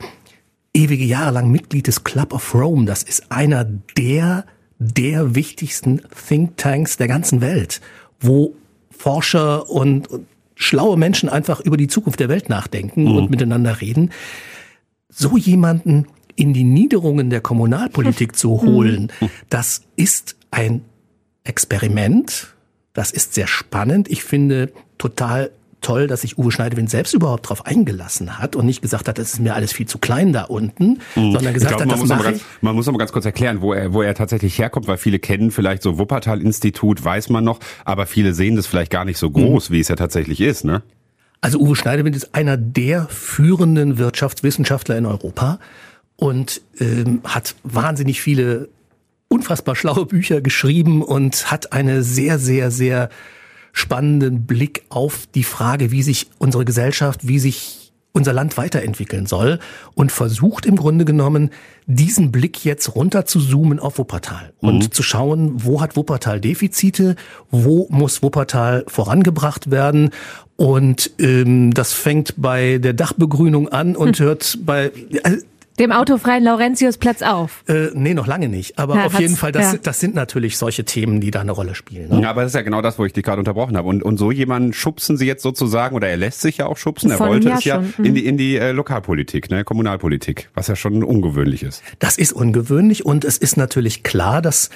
ewige 0.75 1.05
Jahre 1.05 1.33
lang 1.33 1.51
Mitglied 1.51 1.87
des 1.87 2.05
Club 2.05 2.35
of 2.35 2.55
Rome. 2.55 2.85
Das 2.85 3.03
ist 3.03 3.31
einer 3.31 3.65
der, 3.97 4.45
der 4.79 5.35
wichtigsten 5.35 6.03
Thinktanks 6.29 6.97
der 6.97 7.09
ganzen 7.09 7.41
Welt, 7.41 7.81
wo 8.21 8.55
Forscher 8.91 9.71
und, 9.71 10.09
und 10.09 10.27
schlaue 10.57 10.97
Menschen 10.97 11.29
einfach 11.29 11.61
über 11.61 11.77
die 11.77 11.89
Zukunft 11.89 12.21
der 12.21 12.29
Welt 12.29 12.49
nachdenken 12.49 13.05
mhm. 13.05 13.17
und 13.17 13.31
miteinander 13.31 13.81
reden. 13.81 14.11
So 15.09 15.37
jemanden 15.37 16.07
in 16.37 16.53
die 16.53 16.65
Niederungen 16.65 17.31
der 17.31 17.41
Kommunalpolitik 17.41 18.37
zu 18.37 18.63
holen, 18.63 19.13
mhm. 19.21 19.31
das 19.49 19.83
ist 19.97 20.37
ein 20.51 20.83
Experiment. 21.45 22.55
Das 22.93 23.11
ist 23.11 23.35
sehr 23.35 23.47
spannend. 23.47 24.09
Ich 24.11 24.25
finde 24.25 24.73
total 24.99 25.51
toll, 25.85 26.07
dass 26.07 26.23
sich 26.23 26.39
Uwe 26.39 26.51
Schneidewind 26.51 26.91
selbst 26.91 27.15
überhaupt 27.15 27.47
darauf 27.47 27.67
eingelassen 27.67 28.39
hat 28.39 28.57
und 28.57 28.67
nicht 28.67 28.83
gesagt 28.83 29.09
hat, 29.09 29.19
das 29.19 29.35
ist 29.35 29.41
mir 29.41 29.55
alles 29.55 29.73
viel 29.73 29.87
zu 29.87 29.99
klein 29.99 30.33
da 30.33 30.45
unten, 30.45 31.01
mhm. 31.15 31.33
sondern 31.33 31.55
gesagt 31.55 31.77
glaub, 31.77 31.91
hat, 31.91 32.01
das 32.01 32.09
mache 32.09 32.33
ich. 32.33 32.45
man 32.61 32.75
muss 32.75 32.89
aber 32.89 32.99
ganz 32.99 33.13
kurz 33.13 33.25
erklären, 33.25 33.61
wo 33.61 33.73
er, 33.73 33.93
wo 33.93 34.03
er 34.03 34.15
tatsächlich 34.15 34.59
herkommt, 34.59 34.89
weil 34.89 34.97
viele 34.97 35.19
kennen 35.19 35.51
vielleicht 35.51 35.83
so 35.83 35.99
Wuppertal-Institut, 35.99 37.05
weiß 37.05 37.29
man 37.29 37.45
noch, 37.45 37.61
aber 37.85 38.07
viele 38.07 38.35
sehen 38.35 38.57
das 38.57 38.67
vielleicht 38.67 38.91
gar 38.91 39.05
nicht 39.05 39.19
so 39.19 39.31
groß, 39.31 39.71
mhm. 39.71 39.75
wie 39.75 39.81
es 39.81 39.89
ja 39.89 39.97
tatsächlich 39.97 40.41
ist, 40.41 40.65
ne? 40.65 40.83
Also 41.41 41.59
Uwe 41.59 41.77
Schneidewind 41.77 42.17
ist 42.17 42.35
einer 42.35 42.57
der 42.57 43.07
führenden 43.09 43.99
Wirtschaftswissenschaftler 43.99 44.97
in 44.97 45.05
Europa 45.05 45.59
und 46.17 46.63
ähm, 46.81 47.21
hat 47.25 47.55
wahnsinnig 47.65 48.23
viele 48.23 48.71
unfassbar 49.29 49.77
schlaue 49.77 50.07
Bücher 50.07 50.41
geschrieben 50.41 51.03
und 51.03 51.51
hat 51.51 51.73
eine 51.73 52.03
sehr, 52.03 52.39
sehr, 52.39 52.71
sehr 52.71 53.11
spannenden 53.75 54.47
Blick 54.47 54.85
auf 54.89 55.27
die 55.35 55.45
Frage, 55.45 55.91
wie 55.91 56.03
sich 56.03 56.31
unsere 56.39 56.65
Gesellschaft, 56.65 57.29
wie 57.29 57.39
sich 57.39 57.93
unser 58.13 58.33
Land 58.33 58.57
weiterentwickeln 58.57 59.27
soll 59.27 59.59
und 59.95 60.13
versucht 60.13 60.67
im 60.67 60.77
Grunde 60.77 61.05
genommen, 61.05 61.51
diesen 61.87 62.31
Blick 62.31 62.65
jetzt 62.65 62.95
runter 62.95 63.27
zu 63.27 63.41
zoomen 63.41 63.81
auf 63.81 63.99
Wuppertal 63.99 64.53
mhm. 64.61 64.69
und 64.69 64.95
zu 64.95 65.03
schauen, 65.03 65.65
wo 65.65 65.81
hat 65.81 65.97
Wuppertal 65.97 66.41
Defizite, 66.41 67.17
wo 67.51 67.89
muss 67.91 68.23
Wuppertal 68.23 68.85
vorangebracht 68.87 69.73
werden 69.73 70.11
und 70.55 71.11
ähm, 71.19 71.75
das 71.75 71.93
fängt 71.93 72.35
bei 72.37 72.79
der 72.79 72.93
Dachbegrünung 72.93 73.69
an 73.69 73.97
und 73.97 74.21
hm. 74.21 74.27
hört 74.27 74.59
bei 74.65 74.93
also 75.25 75.39
dem 75.79 75.91
autofreien 75.91 76.45
Laurentiusplatz 76.45 77.23
auf. 77.23 77.65
Äh, 77.69 77.89
nee, 77.95 78.15
noch 78.15 78.27
lange 78.27 78.49
nicht. 78.49 78.79
Aber 78.79 78.97
Ja, 78.97 79.07
auf 79.07 79.19
jeden 79.19 79.37
Fall, 79.37 79.51
das, 79.51 79.73
ja. 79.73 79.79
das 79.83 79.99
sind 79.99 80.15
natürlich 80.15 80.57
solche 80.57 80.85
Themen, 80.85 81.21
die 81.21 81.31
da 81.31 81.41
eine 81.41 81.53
Rolle 81.53 81.75
spielen. 81.75 82.11
Ne? 82.11 82.23
Ja, 82.23 82.31
aber 82.31 82.43
das 82.43 82.53
ist 82.53 82.55
ja 82.57 82.63
genau 82.63 82.81
das, 82.81 82.99
wo 82.99 83.05
ich 83.05 83.13
dich 83.13 83.25
gerade 83.25 83.41
unterbrochen 83.41 83.77
habe. 83.77 83.89
Und, 83.89 84.03
und 84.03 84.17
so 84.17 84.31
jemanden 84.31 84.73
schubsen 84.73 85.17
sie 85.17 85.27
jetzt 85.27 85.43
sozusagen, 85.43 85.97
oder 85.97 86.09
er 86.09 86.17
lässt 86.17 86.41
sich 86.41 86.59
ja 86.59 86.67
auch 86.67 86.77
schubsen, 86.77 87.11
er 87.11 87.19
Vor 87.19 87.29
wollte 87.29 87.51
es 87.51 87.65
ja 87.65 87.77
schon, 87.77 87.95
mhm. 87.99 88.05
in 88.05 88.15
die, 88.15 88.27
in 88.27 88.37
die 88.37 88.57
äh, 88.57 88.71
Lokalpolitik, 88.71 89.51
ne, 89.51 89.65
Kommunalpolitik, 89.65 90.49
was 90.55 90.69
ja 90.69 90.77
schon 90.77 91.03
ungewöhnlich 91.03 91.63
ist. 91.65 91.83
Das 91.99 92.19
ist 92.19 92.33
ungewöhnlich 92.33 93.05
und 93.05 93.25
es 93.25 93.37
ist 93.37 93.57
natürlich 93.57 94.03
klar, 94.05 94.43
dass 94.43 94.71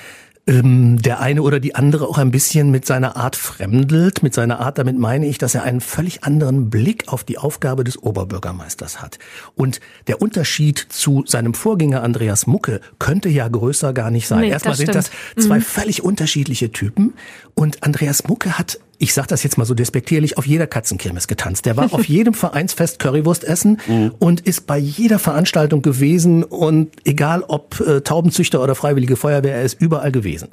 ähm, 0.49 1.01
der 1.01 1.21
eine 1.21 1.43
oder 1.43 1.61
die 1.61 1.75
andere 1.75 2.09
auch 2.09 2.19
ein 2.19 2.31
bisschen 2.31 2.71
mit 2.71 2.87
seiner 2.87 3.17
Art 3.17 3.37
fremdelt. 3.37 4.23
Mit 4.23 4.35
seiner 4.35 4.61
Art, 4.61 4.79
damit 4.79 4.99
meine 4.99 5.27
ich, 5.27 5.39
dass 5.39 5.55
er 5.55 5.63
einen 5.63 5.81
völlig 5.81 6.25
anderen 6.25 6.71
Blick 6.71 7.05
auf 7.09 7.23
die 7.23 7.39
Aufgabe 7.39 7.85
des 7.85 8.03
Oberbürgermeisters 8.03 9.03
hat. 9.03 9.19
Und 9.55 9.81
der 10.07 10.23
Unterschied 10.23 10.79
zu 10.89 11.23
seinem 11.27 11.53
Vorgänger 11.53 12.03
Andreas 12.03 12.47
Mucke 12.47 12.81
könnte 12.99 13.29
ja 13.29 13.47
größer 13.47 13.93
gar 13.93 14.11
nicht 14.11 14.27
sein. 14.27 14.41
Nee, 14.41 14.49
Erstmal 14.49 14.75
sind 14.75 14.95
das 14.95 15.11
zwei 15.37 15.61
völlig 15.61 16.03
unterschiedliche 16.03 16.73
Typen 16.73 17.13
und 17.55 17.83
Andreas 17.83 18.27
Mucke 18.27 18.59
hat 18.59 18.81
ich 18.99 19.15
sage 19.15 19.29
das 19.29 19.45
jetzt 19.45 19.59
mal 19.59 19.65
so 19.65 19.75
despektierlich, 19.75 20.39
auf 20.39 20.47
jeder 20.47 20.67
Katzenkirmes 20.67 21.29
getanzt. 21.29 21.67
Der 21.67 21.77
war 21.77 21.93
auf 21.93 22.05
jedem 22.09 22.35
Vereinsfest 22.35 22.99
Currywurst 22.99 23.45
essen 23.45 23.79
und 24.19 24.41
ist 24.41 24.67
bei 24.67 24.79
jeder 24.79 25.19
Veranstaltung 25.19 25.83
gewesen 25.83 26.43
und 26.43 26.91
egal 27.05 27.45
ob 27.47 27.81
äh, 27.81 28.01
Taubenzüchter 28.01 28.63
oder 28.63 28.75
Freiwillige 28.75 29.17
Feuerwehr, 29.17 29.55
er 29.55 29.63
ist 29.63 29.81
überall 29.81 30.13
gewesen. 30.13 30.49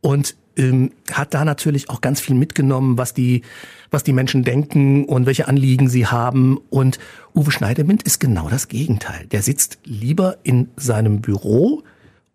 Und 0.00 0.36
ähm, 0.56 0.92
hat 1.12 1.34
da 1.34 1.44
natürlich 1.44 1.90
auch 1.90 2.00
ganz 2.00 2.20
viel 2.20 2.36
mitgenommen, 2.36 2.98
was 2.98 3.14
die, 3.14 3.42
was 3.90 4.04
die 4.04 4.12
Menschen 4.12 4.44
denken 4.44 5.04
und 5.04 5.26
welche 5.26 5.48
Anliegen 5.48 5.88
sie 5.88 6.06
haben. 6.06 6.58
Und 6.70 6.98
Uwe 7.34 7.50
Schneidewind 7.50 8.02
ist 8.02 8.20
genau 8.20 8.48
das 8.48 8.68
Gegenteil. 8.68 9.26
Der 9.32 9.42
sitzt 9.42 9.78
lieber 9.84 10.36
in 10.42 10.68
seinem 10.76 11.20
Büro 11.20 11.82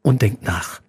und 0.01 0.21
denkt 0.21 0.43
nach. 0.43 0.81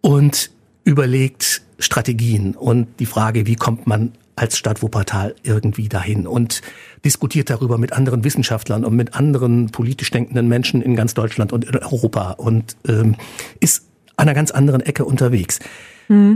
Und 0.00 0.50
überlegt 0.84 1.62
Strategien 1.78 2.54
und 2.54 2.88
die 2.98 3.06
Frage, 3.06 3.46
wie 3.46 3.56
kommt 3.56 3.86
man 3.86 4.12
als 4.36 4.56
Stadt 4.56 4.82
Wuppertal 4.82 5.34
irgendwie 5.42 5.88
dahin 5.88 6.26
und 6.26 6.62
diskutiert 7.04 7.50
darüber 7.50 7.78
mit 7.78 7.92
anderen 7.92 8.24
Wissenschaftlern 8.24 8.84
und 8.84 8.94
mit 8.94 9.14
anderen 9.14 9.70
politisch 9.70 10.10
denkenden 10.10 10.48
Menschen 10.48 10.80
in 10.80 10.96
ganz 10.96 11.14
Deutschland 11.14 11.52
und 11.52 11.64
in 11.64 11.76
Europa 11.76 12.32
und 12.32 12.76
ähm, 12.86 13.16
ist 13.60 13.84
an 14.16 14.26
einer 14.28 14.34
ganz 14.34 14.50
anderen 14.50 14.80
Ecke 14.80 15.04
unterwegs. 15.04 15.58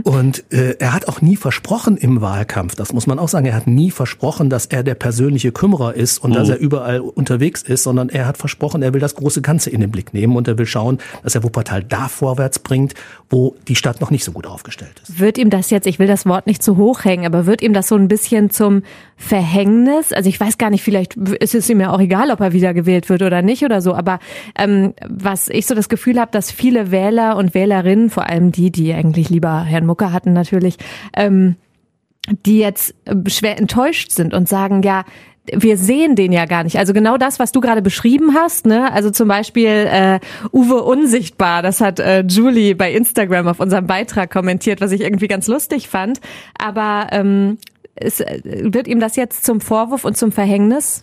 Und 0.03 0.43
äh, 0.51 0.75
er 0.79 0.93
hat 0.93 1.07
auch 1.07 1.21
nie 1.21 1.35
versprochen 1.35 1.97
im 1.97 2.21
Wahlkampf, 2.21 2.75
das 2.75 2.93
muss 2.93 3.07
man 3.07 3.17
auch 3.17 3.29
sagen, 3.29 3.45
er 3.45 3.55
hat 3.55 3.67
nie 3.67 3.91
versprochen, 3.91 4.49
dass 4.49 4.67
er 4.67 4.83
der 4.83 4.95
persönliche 4.95 5.51
Kümmerer 5.51 5.95
ist 5.95 6.19
und 6.19 6.35
dass 6.35 6.49
er 6.49 6.57
überall 6.57 6.99
unterwegs 6.99 7.63
ist, 7.63 7.83
sondern 7.83 8.09
er 8.09 8.27
hat 8.27 8.37
versprochen, 8.37 8.83
er 8.83 8.93
will 8.93 9.01
das 9.01 9.15
große 9.15 9.41
Ganze 9.41 9.69
in 9.71 9.81
den 9.81 9.89
Blick 9.89 10.13
nehmen 10.13 10.35
und 10.35 10.47
er 10.47 10.57
will 10.57 10.65
schauen, 10.65 10.99
dass 11.23 11.33
er 11.35 11.43
Wuppertal 11.43 11.83
da 11.83 12.07
vorwärts 12.07 12.59
bringt, 12.59 12.93
wo 13.29 13.55
die 13.67 13.75
Stadt 13.75 13.99
noch 13.99 14.11
nicht 14.11 14.23
so 14.23 14.31
gut 14.31 14.45
aufgestellt 14.45 15.01
ist. 15.01 15.19
Wird 15.19 15.37
ihm 15.37 15.49
das 15.49 15.71
jetzt, 15.71 15.87
ich 15.87 15.97
will 15.97 16.07
das 16.07 16.25
Wort 16.25 16.45
nicht 16.45 16.61
zu 16.61 16.77
hoch 16.77 17.03
hängen, 17.03 17.25
aber 17.25 17.45
wird 17.47 17.61
ihm 17.61 17.73
das 17.73 17.87
so 17.87 17.95
ein 17.95 18.07
bisschen 18.07 18.51
zum 18.51 18.83
Verhängnis? 19.15 20.13
Also 20.13 20.29
ich 20.29 20.39
weiß 20.39 20.57
gar 20.57 20.69
nicht, 20.69 20.83
vielleicht 20.83 21.15
ist 21.15 21.55
es 21.55 21.69
ihm 21.69 21.79
ja 21.79 21.91
auch 21.91 21.99
egal, 21.99 22.29
ob 22.29 22.41
er 22.41 22.53
wiedergewählt 22.53 23.09
wird 23.09 23.23
oder 23.23 23.41
nicht 23.41 23.63
oder 23.63 23.81
so, 23.81 23.95
aber 23.95 24.19
ähm, 24.57 24.93
was 25.07 25.49
ich 25.49 25.65
so 25.65 25.73
das 25.73 25.89
Gefühl 25.89 26.19
habe, 26.19 26.31
dass 26.31 26.51
viele 26.51 26.91
Wähler 26.91 27.37
und 27.37 27.53
Wählerinnen, 27.53 28.09
vor 28.09 28.29
allem 28.29 28.51
die, 28.51 28.71
die 28.71 28.93
eigentlich 28.93 29.29
lieber 29.29 29.62
Herrn 29.63 29.85
Mucker 29.85 30.11
hatten 30.11 30.33
natürlich, 30.33 30.77
ähm, 31.15 31.55
die 32.45 32.59
jetzt 32.59 32.95
äh, 33.05 33.15
schwer 33.29 33.57
enttäuscht 33.57 34.11
sind 34.11 34.33
und 34.33 34.47
sagen, 34.47 34.81
ja, 34.83 35.03
wir 35.51 35.77
sehen 35.77 36.15
den 36.15 36.31
ja 36.31 36.45
gar 36.45 36.63
nicht. 36.63 36.77
Also 36.77 36.93
genau 36.93 37.17
das, 37.17 37.37
was 37.37 37.51
du 37.51 37.59
gerade 37.59 37.81
beschrieben 37.81 38.33
hast, 38.33 38.65
ne? 38.65 38.91
Also 38.93 39.11
zum 39.11 39.27
Beispiel 39.27 39.87
äh, 39.89 40.19
Uwe 40.53 40.83
Unsichtbar, 40.83 41.61
das 41.61 41.81
hat 41.81 41.99
äh, 41.99 42.21
Julie 42.21 42.75
bei 42.75 42.93
Instagram 42.93 43.47
auf 43.47 43.59
unserem 43.59 43.85
Beitrag 43.85 44.31
kommentiert, 44.31 44.79
was 44.79 44.91
ich 44.91 45.01
irgendwie 45.01 45.27
ganz 45.27 45.47
lustig 45.47 45.89
fand. 45.89 46.21
Aber 46.57 47.07
ähm, 47.11 47.57
es, 47.95 48.21
äh, 48.21 48.39
wird 48.45 48.87
ihm 48.87 49.01
das 49.01 49.17
jetzt 49.17 49.43
zum 49.43 49.59
Vorwurf 49.59 50.05
und 50.05 50.17
zum 50.17 50.31
Verhängnis? 50.31 51.01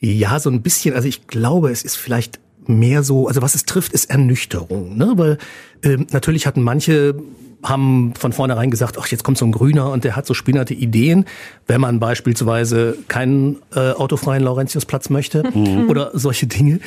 Ja, 0.00 0.38
so 0.40 0.48
ein 0.48 0.62
bisschen. 0.62 0.94
Also 0.94 1.06
ich 1.08 1.26
glaube, 1.26 1.70
es 1.70 1.82
ist 1.82 1.96
vielleicht 1.96 2.40
mehr 2.66 3.02
so, 3.02 3.28
also 3.28 3.42
was 3.42 3.54
es 3.54 3.64
trifft, 3.64 3.92
ist 3.92 4.10
Ernüchterung. 4.10 4.96
Ne? 4.96 5.12
Weil 5.16 5.38
ähm, 5.82 6.06
natürlich 6.10 6.46
hatten 6.46 6.62
manche 6.62 7.16
haben 7.62 8.14
von 8.18 8.32
vornherein 8.32 8.70
gesagt, 8.70 8.96
ach, 8.98 9.08
jetzt 9.08 9.24
kommt 9.24 9.38
so 9.38 9.44
ein 9.44 9.52
Grüner 9.52 9.90
und 9.90 10.04
der 10.04 10.16
hat 10.16 10.26
so 10.26 10.34
spinnerte 10.34 10.74
Ideen, 10.74 11.24
wenn 11.66 11.80
man 11.80 11.98
beispielsweise 12.00 12.96
keinen 13.08 13.56
äh, 13.74 13.90
autofreien 13.92 14.42
Laurentiusplatz 14.42 15.10
möchte 15.10 15.42
oder 15.88 16.10
solche 16.14 16.46
Dinge. 16.46 16.80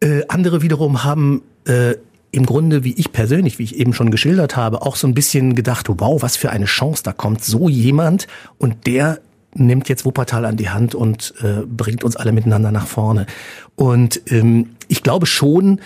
Äh, 0.00 0.22
andere 0.28 0.62
wiederum 0.62 1.04
haben 1.04 1.42
äh, 1.66 1.94
im 2.30 2.46
Grunde, 2.46 2.82
wie 2.82 2.94
ich 2.94 3.12
persönlich, 3.12 3.58
wie 3.58 3.64
ich 3.64 3.76
eben 3.76 3.92
schon 3.92 4.10
geschildert 4.10 4.56
habe, 4.56 4.82
auch 4.82 4.96
so 4.96 5.06
ein 5.06 5.14
bisschen 5.14 5.54
gedacht, 5.54 5.86
wow, 5.88 6.22
was 6.22 6.36
für 6.36 6.50
eine 6.50 6.64
Chance, 6.64 7.02
da 7.02 7.12
kommt 7.12 7.44
so 7.44 7.68
jemand 7.68 8.26
und 8.58 8.86
der 8.86 9.20
nimmt 9.54 9.90
jetzt 9.90 10.06
Wuppertal 10.06 10.46
an 10.46 10.56
die 10.56 10.70
Hand 10.70 10.94
und 10.94 11.34
äh, 11.42 11.66
bringt 11.66 12.04
uns 12.04 12.16
alle 12.16 12.32
miteinander 12.32 12.72
nach 12.72 12.86
vorne. 12.86 13.26
Und 13.76 14.22
ähm, 14.30 14.70
ich 14.88 15.02
glaube 15.02 15.26
schon, 15.26 15.80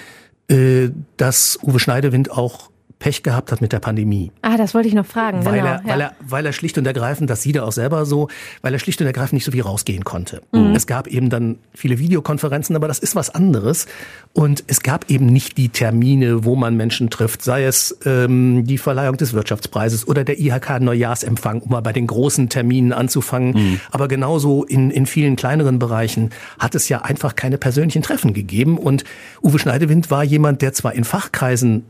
äh, 0.48 0.90
dass 1.16 1.58
Uwe 1.62 1.80
Schneidewind 1.80 2.30
auch 2.30 2.70
Pech 2.98 3.22
gehabt 3.22 3.52
hat 3.52 3.60
mit 3.60 3.72
der 3.72 3.78
Pandemie. 3.78 4.32
Ah, 4.40 4.56
das 4.56 4.74
wollte 4.74 4.88
ich 4.88 4.94
noch 4.94 5.04
fragen. 5.04 5.44
Weil, 5.44 5.58
genau, 5.58 5.66
er, 5.66 5.84
weil, 5.84 6.00
ja. 6.00 6.06
er, 6.06 6.16
weil 6.26 6.46
er 6.46 6.52
schlicht 6.54 6.78
und 6.78 6.86
ergreifend, 6.86 7.28
das 7.28 7.42
sieht 7.42 7.56
er 7.56 7.66
auch 7.66 7.72
selber 7.72 8.06
so, 8.06 8.28
weil 8.62 8.72
er 8.72 8.78
schlicht 8.78 9.00
und 9.02 9.06
ergreifend 9.06 9.34
nicht 9.34 9.44
so 9.44 9.52
viel 9.52 9.62
rausgehen 9.62 10.04
konnte. 10.04 10.42
Mhm. 10.52 10.74
Es 10.74 10.86
gab 10.86 11.06
eben 11.06 11.28
dann 11.28 11.58
viele 11.74 11.98
Videokonferenzen, 11.98 12.74
aber 12.74 12.88
das 12.88 12.98
ist 12.98 13.14
was 13.14 13.28
anderes. 13.34 13.86
Und 14.32 14.64
es 14.66 14.80
gab 14.80 15.10
eben 15.10 15.26
nicht 15.26 15.58
die 15.58 15.68
Termine, 15.68 16.44
wo 16.44 16.56
man 16.56 16.76
Menschen 16.76 17.10
trifft, 17.10 17.42
sei 17.42 17.64
es 17.64 17.98
ähm, 18.06 18.64
die 18.64 18.78
Verleihung 18.78 19.18
des 19.18 19.34
Wirtschaftspreises 19.34 20.08
oder 20.08 20.24
der 20.24 20.40
IHK-Neujahrsempfang, 20.40 21.60
um 21.60 21.70
mal 21.70 21.82
bei 21.82 21.92
den 21.92 22.06
großen 22.06 22.48
Terminen 22.48 22.94
anzufangen. 22.94 23.52
Mhm. 23.52 23.80
Aber 23.90 24.08
genauso 24.08 24.64
in, 24.64 24.90
in 24.90 25.04
vielen 25.04 25.36
kleineren 25.36 25.78
Bereichen 25.78 26.30
hat 26.58 26.74
es 26.74 26.88
ja 26.88 27.02
einfach 27.02 27.34
keine 27.34 27.58
persönlichen 27.58 28.00
Treffen 28.00 28.32
gegeben. 28.32 28.78
Und 28.78 29.04
Uwe 29.42 29.58
Schneidewind 29.58 30.10
war 30.10 30.24
jemand, 30.24 30.62
der 30.62 30.72
zwar 30.72 30.94
in 30.94 31.04
Fachkreisen 31.04 31.84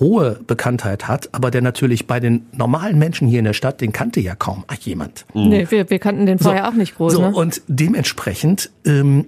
hohe 0.00 0.40
Bekanntheit 0.46 1.06
hat, 1.06 1.28
aber 1.32 1.50
der 1.50 1.62
natürlich 1.62 2.06
bei 2.06 2.18
den 2.20 2.46
normalen 2.52 2.98
Menschen 2.98 3.28
hier 3.28 3.38
in 3.38 3.44
der 3.44 3.52
Stadt, 3.52 3.80
den 3.80 3.92
kannte 3.92 4.20
ja 4.20 4.34
kaum 4.34 4.64
jemand. 4.80 5.24
Nee, 5.34 5.66
wir, 5.70 5.88
wir 5.88 5.98
kannten 5.98 6.26
den 6.26 6.38
vorher 6.38 6.68
auch 6.68 6.74
nicht 6.74 6.96
groß. 6.96 7.12
So, 7.12 7.20
ne? 7.20 7.32
und 7.32 7.62
dementsprechend 7.68 8.70
ähm, 8.84 9.26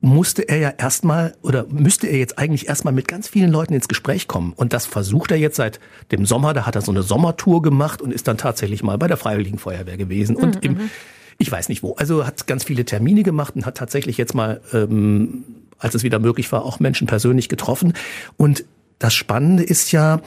musste 0.00 0.48
er 0.48 0.58
ja 0.58 0.72
erstmal 0.76 1.34
oder 1.42 1.66
müsste 1.68 2.06
er 2.06 2.18
jetzt 2.18 2.38
eigentlich 2.38 2.68
erstmal 2.68 2.94
mit 2.94 3.06
ganz 3.08 3.28
vielen 3.28 3.50
Leuten 3.50 3.74
ins 3.74 3.88
Gespräch 3.88 4.28
kommen. 4.28 4.52
Und 4.54 4.72
das 4.72 4.86
versucht 4.86 5.30
er 5.30 5.36
jetzt 5.36 5.56
seit 5.56 5.80
dem 6.10 6.24
Sommer. 6.24 6.54
Da 6.54 6.66
hat 6.66 6.74
er 6.74 6.82
so 6.82 6.92
eine 6.92 7.02
Sommertour 7.02 7.60
gemacht 7.60 8.00
und 8.00 8.12
ist 8.12 8.26
dann 8.28 8.38
tatsächlich 8.38 8.82
mal 8.82 8.96
bei 8.96 9.08
der 9.08 9.16
Freiwilligen 9.16 9.58
Feuerwehr 9.58 9.96
gewesen. 9.96 10.36
Und 10.36 10.64
im, 10.64 10.90
ich 11.36 11.50
weiß 11.50 11.68
nicht 11.68 11.82
wo. 11.82 11.94
Also 11.94 12.26
hat 12.26 12.46
ganz 12.46 12.64
viele 12.64 12.84
Termine 12.84 13.22
gemacht 13.22 13.56
und 13.56 13.66
hat 13.66 13.76
tatsächlich 13.76 14.16
jetzt 14.16 14.34
mal, 14.34 14.60
ähm, 14.72 15.44
als 15.78 15.94
es 15.94 16.02
wieder 16.02 16.18
möglich 16.18 16.50
war, 16.50 16.64
auch 16.64 16.80
Menschen 16.80 17.06
persönlich 17.06 17.48
getroffen. 17.48 17.92
Und 18.38 18.64
das 19.00 19.14
Spannende 19.14 19.64
ist 19.64 19.90
ja, 19.90 20.20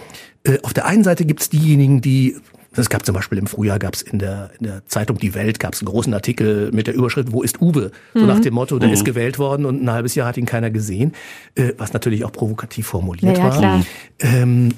äh, 0.43 0.57
auf 0.63 0.73
der 0.73 0.85
einen 0.85 1.05
Seite 1.05 1.23
gibt 1.23 1.41
es 1.41 1.49
diejenigen, 1.49 2.01
die 2.01 2.35
es 2.75 2.89
gab 2.89 3.05
zum 3.05 3.13
Beispiel 3.13 3.37
im 3.37 3.45
Frühjahr 3.45 3.77
gab 3.77 3.93
es 3.93 4.01
in 4.01 4.17
der, 4.17 4.49
in 4.59 4.65
der 4.65 4.83
Zeitung 4.87 5.19
Die 5.19 5.35
Welt 5.35 5.59
gab 5.59 5.73
es 5.73 5.81
einen 5.81 5.89
großen 5.89 6.11
Artikel 6.11 6.71
mit 6.71 6.87
der 6.87 6.95
Überschrift 6.95 7.31
Wo 7.31 7.43
ist 7.43 7.61
Uwe? 7.61 7.91
So 8.15 8.25
nach 8.25 8.39
dem 8.39 8.55
Motto, 8.55 8.79
der 8.79 8.91
ist 8.91 9.05
gewählt 9.05 9.37
worden 9.37 9.67
und 9.67 9.83
ein 9.83 9.91
halbes 9.91 10.15
Jahr 10.15 10.27
hat 10.27 10.37
ihn 10.37 10.47
keiner 10.47 10.71
gesehen, 10.71 11.13
äh, 11.53 11.73
was 11.77 11.93
natürlich 11.93 12.25
auch 12.25 12.31
provokativ 12.31 12.87
formuliert 12.87 13.37
ja, 13.37 13.43
war. 13.43 13.57
klar. 13.57 13.85
Ähm, 14.19 14.69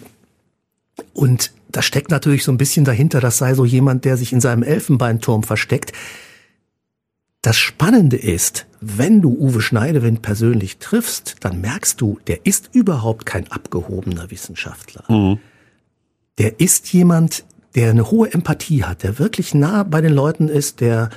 und 1.13 1.51
da 1.69 1.81
steckt 1.81 2.11
natürlich 2.11 2.43
so 2.43 2.51
ein 2.51 2.57
bisschen 2.57 2.83
dahinter, 2.85 3.21
das 3.21 3.37
sei 3.37 3.53
so 3.53 3.65
jemand, 3.65 4.03
der 4.05 4.17
sich 4.17 4.33
in 4.33 4.41
seinem 4.41 4.63
Elfenbeinturm 4.63 5.43
versteckt. 5.43 5.93
Das 7.45 7.59
Spannende 7.59 8.17
ist, 8.17 8.65
wenn 8.81 9.21
du 9.21 9.29
Uwe 9.29 9.61
Schneidewind 9.61 10.23
persönlich 10.23 10.79
triffst, 10.79 11.35
dann 11.41 11.61
merkst 11.61 12.01
du, 12.01 12.17
der 12.25 12.43
ist 12.43 12.71
überhaupt 12.73 13.27
kein 13.27 13.51
abgehobener 13.51 14.31
Wissenschaftler. 14.31 15.03
Der 16.39 16.59
ist 16.59 16.91
jemand, 16.91 17.45
der 17.75 17.91
eine 17.91 18.09
hohe 18.09 18.33
Empathie 18.33 18.83
hat, 18.83 19.03
der 19.03 19.19
wirklich 19.19 19.53
nah 19.53 19.83
bei 19.83 20.01
den 20.01 20.11
Leuten 20.11 20.47
ist, 20.47 20.81
der 20.81 21.11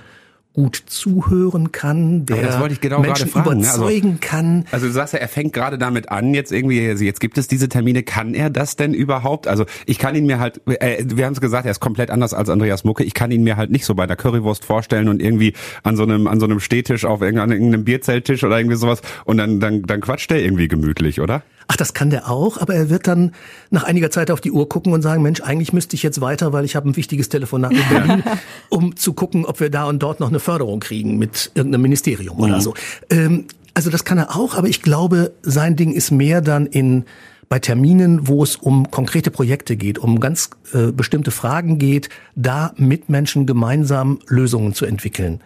gut 0.58 0.82
zuhören 0.86 1.70
kann, 1.70 2.26
der 2.26 2.38
Aber 2.38 2.46
das 2.46 2.58
wollte 2.58 2.74
ich 2.74 2.80
genau 2.80 2.98
Menschen 2.98 3.28
fragen, 3.28 3.60
ne? 3.60 3.68
Also- 3.68 3.82
überzeugen 3.82 4.18
kann. 4.18 4.64
Also 4.72 4.86
du 4.86 4.92
sagst 4.92 5.14
ja, 5.14 5.20
er 5.20 5.28
fängt 5.28 5.52
gerade 5.52 5.78
damit 5.78 6.08
an, 6.08 6.34
jetzt 6.34 6.50
irgendwie, 6.50 6.84
also 6.88 7.04
jetzt 7.04 7.20
gibt 7.20 7.38
es 7.38 7.46
diese 7.46 7.68
Termine, 7.68 8.02
kann 8.02 8.34
er 8.34 8.50
das 8.50 8.74
denn 8.74 8.92
überhaupt? 8.92 9.46
Also 9.46 9.66
ich 9.86 10.00
kann 10.00 10.16
ihn 10.16 10.26
mir 10.26 10.40
halt, 10.40 10.60
äh, 10.66 11.04
wir 11.06 11.26
haben 11.26 11.34
es 11.34 11.40
gesagt, 11.40 11.64
er 11.64 11.70
ist 11.70 11.78
komplett 11.78 12.10
anders 12.10 12.34
als 12.34 12.48
Andreas 12.48 12.82
Mucke, 12.82 13.04
ich 13.04 13.14
kann 13.14 13.30
ihn 13.30 13.44
mir 13.44 13.56
halt 13.56 13.70
nicht 13.70 13.84
so 13.84 13.94
bei 13.94 14.08
der 14.08 14.16
Currywurst 14.16 14.64
vorstellen 14.64 15.06
und 15.06 15.22
irgendwie 15.22 15.52
an 15.84 15.96
so 15.96 16.02
einem, 16.02 16.26
an 16.26 16.40
so 16.40 16.46
einem 16.46 16.58
Stehtisch 16.58 17.04
auf 17.04 17.22
irgendeinem, 17.22 17.52
irgendeinem 17.52 17.84
Bierzelttisch 17.84 18.42
oder 18.42 18.58
irgendwie 18.58 18.78
sowas 18.78 19.00
und 19.26 19.36
dann, 19.36 19.60
dann, 19.60 19.82
dann 19.82 20.00
quatscht 20.00 20.32
er 20.32 20.42
irgendwie 20.42 20.66
gemütlich, 20.66 21.20
oder? 21.20 21.44
Ach, 21.68 21.76
das 21.76 21.94
kann 21.94 22.10
der 22.10 22.30
auch, 22.30 22.58
aber 22.58 22.74
er 22.74 22.90
wird 22.90 23.06
dann 23.06 23.32
nach 23.70 23.84
einiger 23.84 24.10
Zeit 24.10 24.30
auf 24.30 24.40
die 24.40 24.50
Uhr 24.50 24.68
gucken 24.68 24.92
und 24.92 25.02
sagen, 25.02 25.22
Mensch, 25.22 25.40
eigentlich 25.42 25.72
müsste 25.72 25.94
ich 25.96 26.02
jetzt 26.02 26.20
weiter, 26.20 26.52
weil 26.52 26.64
ich 26.64 26.74
habe 26.74 26.88
ein 26.88 26.96
wichtiges 26.96 27.28
Telefonat 27.28 27.72
in 27.72 27.88
Berlin, 27.90 28.22
um 28.70 28.96
zu 28.96 29.12
gucken, 29.12 29.44
ob 29.44 29.60
wir 29.60 29.70
da 29.70 29.84
und 29.84 30.02
dort 30.02 30.18
noch 30.18 30.28
eine 30.28 30.40
Förderung 30.40 30.80
kriegen 30.80 31.18
mit 31.18 31.50
irgendeinem 31.54 31.82
Ministerium 31.82 32.40
oder 32.40 32.60
so. 32.60 32.74
Ähm, 33.10 33.46
Also 33.74 33.90
das 33.90 34.02
kann 34.02 34.18
er 34.18 34.34
auch, 34.34 34.56
aber 34.56 34.66
ich 34.66 34.82
glaube, 34.82 35.30
sein 35.42 35.76
Ding 35.76 35.92
ist 35.92 36.10
mehr 36.10 36.40
dann 36.40 36.66
in 36.66 37.04
bei 37.48 37.60
Terminen, 37.60 38.26
wo 38.26 38.42
es 38.42 38.56
um 38.56 38.90
konkrete 38.90 39.30
Projekte 39.30 39.76
geht, 39.76 39.98
um 39.98 40.20
ganz 40.20 40.50
äh, 40.72 40.90
bestimmte 40.90 41.30
Fragen 41.30 41.78
geht, 41.78 42.08
da 42.34 42.72
mit 42.76 43.08
Menschen 43.08 43.46
gemeinsam 43.46 44.18
Lösungen 44.26 44.74
zu 44.74 44.84
entwickeln. 44.84 45.40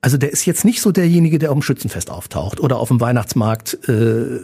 Also 0.00 0.18
der 0.18 0.30
ist 0.32 0.44
jetzt 0.44 0.64
nicht 0.64 0.80
so 0.82 0.92
derjenige, 0.92 1.38
der 1.38 1.50
auf 1.50 1.56
dem 1.56 1.62
Schützenfest 1.62 2.10
auftaucht 2.10 2.60
oder 2.60 2.78
auf 2.78 2.88
dem 2.88 3.00
Weihnachtsmarkt 3.00 3.88
äh, 3.88 4.38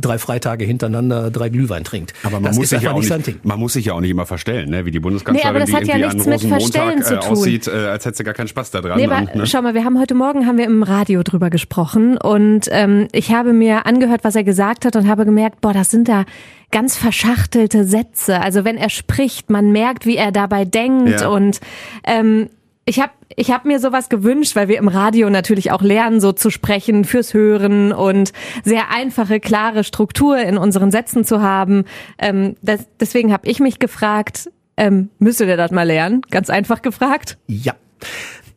drei 0.00 0.18
Freitage 0.18 0.64
hintereinander 0.64 1.30
drei 1.30 1.48
Glühwein 1.48 1.84
trinkt. 1.84 2.12
Aber 2.24 2.34
man 2.40 2.44
das 2.44 2.56
muss 2.56 2.64
ist 2.64 2.70
sich 2.70 2.82
ja 2.82 2.90
auch 2.92 2.98
nicht 2.98 3.08
sein 3.08 3.18
nicht, 3.18 3.26
Ding. 3.28 3.40
man 3.44 3.58
muss 3.60 3.74
sich 3.74 3.84
ja 3.84 3.92
auch 3.92 4.00
nicht 4.00 4.10
immer 4.10 4.26
verstellen, 4.26 4.70
ne? 4.70 4.84
wie 4.84 4.90
die 4.90 4.98
Nee, 4.98 5.02
Bundeskanzlerin, 5.02 5.48
aber 5.50 5.58
das 5.60 5.68
die 5.68 5.76
hat 5.76 5.82
ja 5.86 5.96
irgendwie 5.96 6.10
an 6.10 6.16
nichts 6.28 6.42
mit 6.42 6.50
Verstellen 6.50 6.98
Rosenmontag 7.02 7.06
zu 7.06 7.14
äh, 7.14 7.20
tun. 7.20 7.38
aussieht, 7.38 7.66
äh, 7.68 7.70
als 7.88 8.04
hätte 8.04 8.16
sie 8.16 8.24
gar 8.24 8.34
keinen 8.34 8.48
Spaß 8.48 8.70
da 8.72 8.80
dran. 8.80 8.98
Nee, 8.98 9.06
aber 9.06 9.18
und, 9.18 9.34
ne? 9.36 9.46
schau 9.46 9.62
mal, 9.62 9.74
wir 9.74 9.84
haben 9.84 10.00
heute 10.00 10.14
Morgen 10.14 10.46
haben 10.46 10.58
wir 10.58 10.64
im 10.64 10.82
Radio 10.82 11.22
drüber 11.22 11.50
gesprochen 11.50 12.16
und 12.16 12.66
ähm, 12.70 13.06
ich 13.12 13.32
habe 13.32 13.52
mir 13.52 13.86
angehört, 13.86 14.24
was 14.24 14.34
er 14.34 14.42
gesagt 14.44 14.84
hat 14.86 14.96
und 14.96 15.06
habe 15.06 15.24
gemerkt, 15.24 15.60
boah, 15.60 15.72
das 15.72 15.90
sind 15.90 16.08
da 16.08 16.24
ganz 16.72 16.96
verschachtelte 16.96 17.84
Sätze. 17.84 18.40
Also 18.40 18.64
wenn 18.64 18.78
er 18.78 18.88
spricht, 18.90 19.50
man 19.50 19.70
merkt, 19.72 20.06
wie 20.06 20.16
er 20.16 20.32
dabei 20.32 20.64
denkt 20.64 21.20
Ja. 21.20 21.28
und 21.28 21.60
ähm, 22.04 22.48
ich 22.84 23.00
habe 23.00 23.12
ich 23.36 23.50
hab 23.50 23.64
mir 23.64 23.78
sowas 23.78 24.08
gewünscht, 24.08 24.56
weil 24.56 24.68
wir 24.68 24.78
im 24.78 24.88
Radio 24.88 25.30
natürlich 25.30 25.70
auch 25.70 25.82
lernen, 25.82 26.20
so 26.20 26.32
zu 26.32 26.50
sprechen 26.50 27.04
fürs 27.04 27.32
Hören 27.32 27.92
und 27.92 28.32
sehr 28.64 28.90
einfache, 28.90 29.40
klare 29.40 29.84
Struktur 29.84 30.38
in 30.38 30.58
unseren 30.58 30.90
Sätzen 30.90 31.24
zu 31.24 31.40
haben. 31.40 31.84
Ähm, 32.18 32.56
das, 32.60 32.86
deswegen 33.00 33.32
habe 33.32 33.48
ich 33.48 33.60
mich 33.60 33.78
gefragt, 33.78 34.50
ähm, 34.76 35.10
müsste 35.18 35.46
der 35.46 35.56
das 35.56 35.70
mal 35.70 35.84
lernen? 35.84 36.22
Ganz 36.30 36.50
einfach 36.50 36.82
gefragt. 36.82 37.38
Ja, 37.46 37.74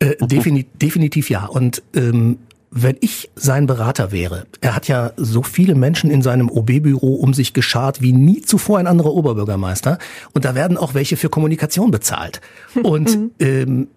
äh, 0.00 0.16
defini 0.20 0.66
definitiv 0.74 1.30
ja. 1.30 1.46
Und 1.46 1.82
ähm, 1.94 2.38
wenn 2.70 2.96
ich 3.00 3.30
sein 3.36 3.66
Berater 3.66 4.12
wäre, 4.12 4.46
er 4.60 4.74
hat 4.74 4.88
ja 4.88 5.12
so 5.16 5.42
viele 5.42 5.74
Menschen 5.74 6.10
in 6.10 6.20
seinem 6.20 6.50
OB-Büro 6.50 7.14
um 7.14 7.32
sich 7.32 7.54
geschart 7.54 8.02
wie 8.02 8.12
nie 8.12 8.42
zuvor 8.42 8.78
ein 8.78 8.86
anderer 8.86 9.14
Oberbürgermeister. 9.14 9.98
Und 10.34 10.44
da 10.44 10.54
werden 10.54 10.76
auch 10.76 10.92
welche 10.92 11.16
für 11.16 11.28
Kommunikation 11.28 11.90
bezahlt. 11.90 12.40
Und 12.82 13.18
ähm, 13.38 13.88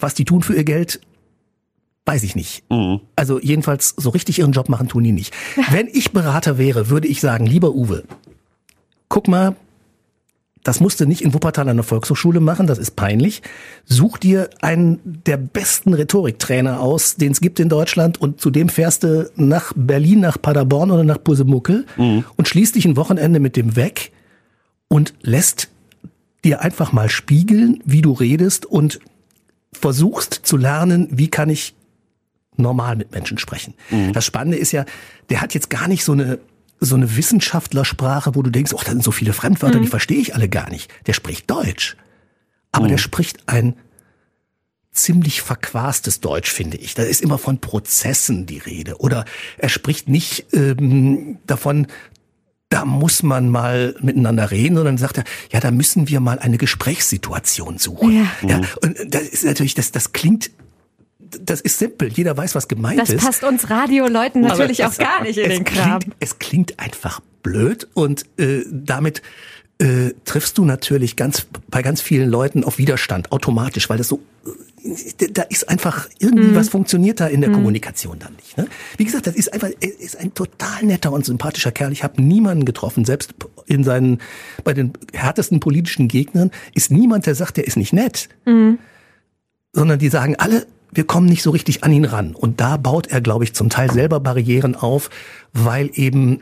was 0.00 0.14
die 0.14 0.24
tun 0.24 0.42
für 0.42 0.54
ihr 0.54 0.64
Geld, 0.64 1.00
weiß 2.06 2.22
ich 2.22 2.34
nicht. 2.34 2.64
Also 3.16 3.38
jedenfalls 3.40 3.94
so 3.96 4.10
richtig 4.10 4.38
ihren 4.38 4.52
Job 4.52 4.68
machen 4.68 4.88
tun 4.88 5.04
die 5.04 5.12
nicht. 5.12 5.34
Wenn 5.70 5.88
ich 5.88 6.12
Berater 6.12 6.58
wäre, 6.58 6.88
würde 6.88 7.08
ich 7.08 7.20
sagen, 7.20 7.46
lieber 7.46 7.74
Uwe, 7.74 8.04
guck 9.08 9.28
mal, 9.28 9.56
das 10.64 10.80
musst 10.80 11.00
du 11.00 11.06
nicht 11.06 11.22
in 11.22 11.32
Wuppertal 11.32 11.68
an 11.68 11.76
der 11.76 11.84
Volkshochschule 11.84 12.40
machen, 12.40 12.66
das 12.66 12.78
ist 12.78 12.96
peinlich. 12.96 13.42
Such 13.84 14.18
dir 14.18 14.50
einen 14.60 15.00
der 15.04 15.36
besten 15.36 15.94
Rhetoriktrainer 15.94 16.80
aus, 16.80 17.16
den 17.16 17.32
es 17.32 17.40
gibt 17.40 17.60
in 17.60 17.68
Deutschland 17.68 18.20
und 18.20 18.40
zu 18.40 18.50
dem 18.50 18.68
fährst 18.68 19.04
du 19.04 19.30
nach 19.36 19.72
Berlin, 19.76 20.20
nach 20.20 20.40
Paderborn 20.40 20.90
oder 20.90 21.04
nach 21.04 21.22
Pusemuckel 21.22 21.86
und 22.36 22.48
schließt 22.48 22.74
dich 22.74 22.84
ein 22.84 22.96
Wochenende 22.96 23.40
mit 23.40 23.56
dem 23.56 23.76
weg 23.76 24.12
und 24.88 25.14
lässt 25.22 25.68
dir 26.44 26.60
einfach 26.62 26.92
mal 26.92 27.08
spiegeln, 27.08 27.80
wie 27.84 28.02
du 28.02 28.12
redest 28.12 28.66
und 28.66 29.00
versuchst 29.72 30.34
zu 30.34 30.56
lernen, 30.56 31.08
wie 31.10 31.28
kann 31.28 31.50
ich 31.50 31.74
normal 32.56 32.96
mit 32.96 33.12
Menschen 33.12 33.38
sprechen. 33.38 33.74
Das 34.12 34.24
Spannende 34.24 34.58
ist 34.58 34.72
ja, 34.72 34.84
der 35.30 35.40
hat 35.40 35.54
jetzt 35.54 35.70
gar 35.70 35.88
nicht 35.88 36.04
so 36.04 36.12
eine 36.12 36.40
so 36.80 36.94
eine 36.94 37.16
Wissenschaftlersprache, 37.16 38.34
wo 38.34 38.42
du 38.42 38.50
denkst, 38.50 38.72
oh, 38.72 38.80
da 38.84 38.92
sind 38.92 39.02
so 39.02 39.10
viele 39.10 39.32
Fremdwörter, 39.32 39.80
die 39.80 39.88
verstehe 39.88 40.20
ich 40.20 40.34
alle 40.34 40.48
gar 40.48 40.70
nicht. 40.70 40.90
Der 41.06 41.12
spricht 41.12 41.50
Deutsch. 41.50 41.96
Aber 42.70 42.86
der 42.86 42.98
spricht 42.98 43.48
ein 43.48 43.74
ziemlich 44.92 45.42
verquastes 45.42 46.20
Deutsch, 46.20 46.52
finde 46.52 46.76
ich. 46.76 46.94
Da 46.94 47.02
ist 47.02 47.20
immer 47.20 47.38
von 47.38 47.60
Prozessen 47.60 48.46
die 48.46 48.58
Rede. 48.58 48.98
Oder 48.98 49.24
er 49.56 49.68
spricht 49.68 50.08
nicht 50.08 50.46
ähm, 50.52 51.38
davon, 51.46 51.86
da 52.70 52.84
muss 52.84 53.22
man 53.22 53.48
mal 53.48 53.94
miteinander 54.00 54.50
reden, 54.50 54.76
sondern 54.76 54.98
sagt 54.98 55.18
er, 55.18 55.24
ja, 55.52 55.60
da 55.60 55.70
müssen 55.70 56.08
wir 56.08 56.20
mal 56.20 56.38
eine 56.38 56.58
Gesprächssituation 56.58 57.78
suchen. 57.78 58.12
Ja. 58.12 58.26
ja 58.48 58.60
und 58.82 58.96
das 59.08 59.22
ist 59.22 59.44
natürlich, 59.44 59.74
das, 59.74 59.90
das 59.92 60.12
klingt, 60.12 60.50
das 61.18 61.60
ist 61.60 61.78
simpel. 61.78 62.08
Jeder 62.12 62.36
weiß, 62.36 62.54
was 62.54 62.68
gemeint 62.68 63.00
Das 63.00 63.10
ist. 63.10 63.24
passt 63.24 63.44
uns 63.44 63.70
Radioleuten 63.70 64.42
natürlich 64.42 64.84
auch 64.84 64.90
es- 64.92 64.98
gar 64.98 65.22
nicht 65.22 65.38
in 65.38 65.50
es 65.50 65.56
den 65.56 65.64
Kram. 65.64 66.00
Klingt, 66.00 66.16
es 66.20 66.38
klingt 66.38 66.78
einfach 66.78 67.20
blöd 67.42 67.88
und 67.94 68.26
äh, 68.38 68.64
damit 68.70 69.22
äh, 69.78 70.10
triffst 70.24 70.58
du 70.58 70.64
natürlich 70.64 71.16
ganz 71.16 71.46
bei 71.70 71.82
ganz 71.82 72.02
vielen 72.02 72.28
Leuten 72.28 72.64
auf 72.64 72.78
Widerstand 72.78 73.30
automatisch, 73.32 73.88
weil 73.88 73.96
das 73.96 74.08
so 74.08 74.20
äh, 74.44 74.50
da 75.32 75.42
ist 75.42 75.68
einfach 75.68 76.08
irgendwie 76.18 76.54
was 76.54 76.68
funktioniert 76.68 77.20
da 77.20 77.26
in 77.26 77.40
der 77.40 77.50
Kommunikation 77.50 78.18
dann 78.18 78.34
nicht. 78.36 78.56
Ne? 78.56 78.66
Wie 78.96 79.04
gesagt, 79.04 79.26
das 79.26 79.34
ist 79.34 79.52
einfach 79.52 79.68
er 79.80 80.00
ist 80.00 80.16
ein 80.16 80.34
total 80.34 80.84
netter 80.84 81.12
und 81.12 81.24
sympathischer 81.24 81.72
Kerl. 81.72 81.92
Ich 81.92 82.04
habe 82.04 82.22
niemanden 82.22 82.64
getroffen, 82.64 83.04
selbst 83.04 83.34
in 83.66 83.84
seinen 83.84 84.18
bei 84.64 84.74
den 84.74 84.92
härtesten 85.12 85.60
politischen 85.60 86.08
Gegnern 86.08 86.50
ist 86.74 86.90
niemand, 86.90 87.26
der 87.26 87.34
sagt, 87.34 87.56
der 87.56 87.66
ist 87.66 87.76
nicht 87.76 87.92
nett, 87.92 88.28
sondern 89.72 89.98
die 89.98 90.08
sagen 90.08 90.36
alle, 90.36 90.66
wir 90.90 91.04
kommen 91.04 91.26
nicht 91.26 91.42
so 91.42 91.50
richtig 91.50 91.84
an 91.84 91.92
ihn 91.92 92.04
ran. 92.04 92.34
Und 92.34 92.60
da 92.60 92.76
baut 92.76 93.08
er, 93.08 93.20
glaube 93.20 93.44
ich, 93.44 93.54
zum 93.54 93.68
Teil 93.70 93.90
selber 93.90 94.20
Barrieren 94.20 94.74
auf, 94.74 95.10
weil 95.52 95.90
eben 95.94 96.40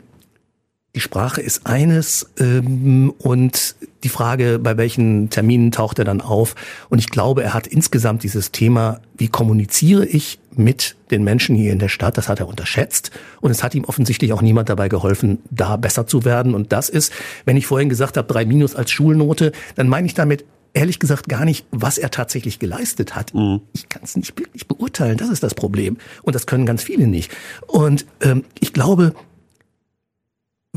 die 0.95 1.01
Sprache 1.01 1.41
ist 1.41 1.67
eines 1.67 2.29
ähm, 2.39 3.13
und 3.19 3.75
die 4.03 4.09
Frage, 4.09 4.57
bei 4.57 4.77
welchen 4.77 5.29
Terminen 5.29 5.71
taucht 5.71 5.99
er 5.99 6.05
dann 6.05 6.21
auf. 6.21 6.55
Und 6.89 6.99
ich 6.99 7.09
glaube, 7.09 7.43
er 7.43 7.53
hat 7.53 7.67
insgesamt 7.67 8.23
dieses 8.23 8.51
Thema, 8.51 9.01
wie 9.17 9.27
kommuniziere 9.27 10.05
ich 10.05 10.39
mit 10.55 10.95
den 11.11 11.23
Menschen 11.23 11.55
hier 11.55 11.71
in 11.71 11.79
der 11.79 11.89
Stadt, 11.89 12.17
das 12.17 12.29
hat 12.29 12.39
er 12.39 12.47
unterschätzt. 12.47 13.11
Und 13.41 13.51
es 13.51 13.63
hat 13.63 13.75
ihm 13.75 13.85
offensichtlich 13.85 14.33
auch 14.33 14.41
niemand 14.41 14.69
dabei 14.69 14.89
geholfen, 14.89 15.39
da 15.51 15.77
besser 15.77 16.07
zu 16.07 16.25
werden. 16.25 16.55
Und 16.55 16.73
das 16.73 16.89
ist, 16.89 17.13
wenn 17.45 17.57
ich 17.57 17.67
vorhin 17.67 17.89
gesagt 17.89 18.17
habe, 18.17 18.27
drei 18.27 18.45
Minus 18.45 18.75
als 18.75 18.89
Schulnote, 18.89 19.51
dann 19.75 19.87
meine 19.87 20.07
ich 20.07 20.13
damit 20.13 20.45
ehrlich 20.73 20.99
gesagt 20.99 21.27
gar 21.29 21.45
nicht, 21.45 21.65
was 21.71 21.97
er 21.97 22.11
tatsächlich 22.11 22.59
geleistet 22.59 23.15
hat. 23.15 23.33
Ich 23.73 23.89
kann 23.89 24.01
es 24.03 24.15
nicht 24.15 24.37
wirklich 24.37 24.67
beurteilen, 24.67 25.17
das 25.17 25.29
ist 25.29 25.43
das 25.43 25.55
Problem. 25.55 25.97
Und 26.23 26.35
das 26.35 26.45
können 26.45 26.65
ganz 26.65 26.83
viele 26.83 27.07
nicht. 27.07 27.31
Und 27.67 28.05
ähm, 28.21 28.43
ich 28.59 28.73
glaube, 28.73 29.13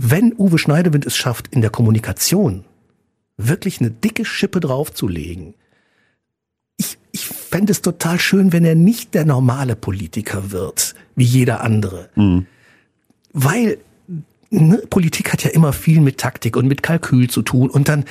wenn 0.03 0.33
Uwe 0.33 0.59
Schneidewind 0.59 1.05
es 1.05 1.15
schafft, 1.17 1.49
in 1.49 1.61
der 1.61 1.69
Kommunikation 1.69 2.65
wirklich 3.37 3.81
eine 3.81 3.91
dicke 3.91 4.25
Schippe 4.25 4.61
draufzulegen, 4.61 5.55
ich, 6.79 6.97
ich 7.13 7.27
fände 7.27 7.73
es 7.73 7.83
total 7.83 8.19
schön, 8.19 8.55
wenn 8.55 8.65
er 8.65 8.75
nicht 8.75 9.13
der 9.13 9.27
normale 9.27 9.77
Politiker 9.77 10.51
wird, 10.53 10.95
wie 11.17 11.25
jeder 11.25 11.61
andere. 11.61 12.09
Weil 13.35 13.79
ne, 14.49 14.83
Politik 14.89 15.35
hat 15.35 15.45
ja 15.45 15.51
immer 15.51 15.75
viel 15.75 16.01
mit 16.01 16.17
Taktik 16.17 16.57
und 16.57 16.67
mit 16.67 16.83
Kalkül 16.83 17.29
zu 17.29 17.43
tun 17.43 17.69
und 17.69 17.91
dann 17.91 18.07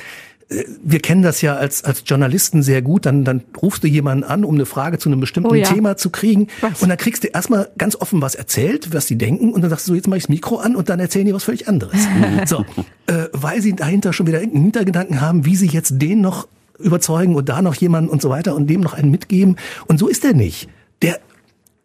wir 0.82 0.98
kennen 0.98 1.22
das 1.22 1.42
ja 1.42 1.54
als, 1.56 1.84
als 1.84 2.02
Journalisten 2.04 2.62
sehr 2.62 2.82
gut, 2.82 3.06
dann, 3.06 3.24
dann 3.24 3.42
rufst 3.62 3.84
du 3.84 3.86
jemanden 3.86 4.24
an, 4.24 4.44
um 4.44 4.56
eine 4.56 4.66
Frage 4.66 4.98
zu 4.98 5.08
einem 5.08 5.20
bestimmten 5.20 5.50
Oh 5.50 5.54
ja. 5.54 5.64
Thema 5.64 5.96
zu 5.96 6.10
kriegen. 6.10 6.48
Was? 6.60 6.82
Und 6.82 6.88
dann 6.88 6.98
kriegst 6.98 7.22
du 7.22 7.28
erstmal 7.28 7.70
ganz 7.78 7.94
offen 7.94 8.20
was 8.20 8.34
erzählt, 8.34 8.92
was 8.92 9.06
sie 9.06 9.16
denken, 9.16 9.52
und 9.52 9.62
dann 9.62 9.70
sagst 9.70 9.86
du, 9.86 9.92
so, 9.92 9.94
jetzt 9.94 10.08
mach 10.08 10.16
ich 10.16 10.24
das 10.24 10.28
Mikro 10.28 10.56
an 10.56 10.74
und 10.74 10.88
dann 10.88 10.98
erzählen 10.98 11.24
die 11.24 11.34
was 11.34 11.44
völlig 11.44 11.68
anderes. 11.68 12.00
so, 12.46 12.64
äh, 13.06 13.28
weil 13.32 13.62
sie 13.62 13.74
dahinter 13.74 14.12
schon 14.12 14.26
wieder 14.26 14.40
irgendeinen 14.40 14.64
Hintergedanken 14.64 15.20
haben, 15.20 15.44
wie 15.44 15.54
sie 15.54 15.68
jetzt 15.68 16.02
den 16.02 16.20
noch 16.20 16.48
überzeugen 16.78 17.36
und 17.36 17.48
da 17.48 17.62
noch 17.62 17.74
jemanden 17.74 18.10
und 18.10 18.20
so 18.20 18.30
weiter 18.30 18.56
und 18.56 18.66
dem 18.68 18.80
noch 18.80 18.94
einen 18.94 19.10
mitgeben. 19.10 19.56
Und 19.86 19.98
so 19.98 20.08
ist 20.08 20.24
er 20.24 20.32
nicht. 20.32 20.68
Der, 21.02 21.20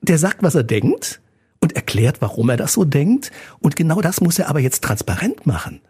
der 0.01 0.17
sagt, 0.17 0.41
was 0.41 0.55
er 0.55 0.63
denkt 0.63 1.21
und 1.59 1.75
erklärt, 1.75 2.17
warum 2.21 2.49
er 2.49 2.57
das 2.57 2.73
so 2.73 2.83
denkt. 2.83 3.31
Und 3.59 3.75
genau 3.75 4.01
das 4.01 4.21
muss 4.21 4.39
er 4.39 4.49
aber 4.49 4.59
jetzt 4.59 4.83
transparent 4.83 5.45
machen. 5.45 5.81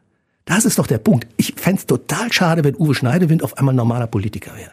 Das 0.46 0.64
ist 0.64 0.78
doch 0.78 0.86
der 0.86 1.00
Punkt. 1.00 1.28
Ich 1.38 1.56
fänd's 1.58 1.88
total 1.88 2.32
schade, 2.32 2.64
wenn 2.64 2.76
Uwe 2.76 2.94
Schneidewind 2.94 3.42
auf 3.42 3.58
einmal 3.58 3.74
normaler 3.74 4.06
Politiker 4.06 4.52
wäre. 4.56 4.72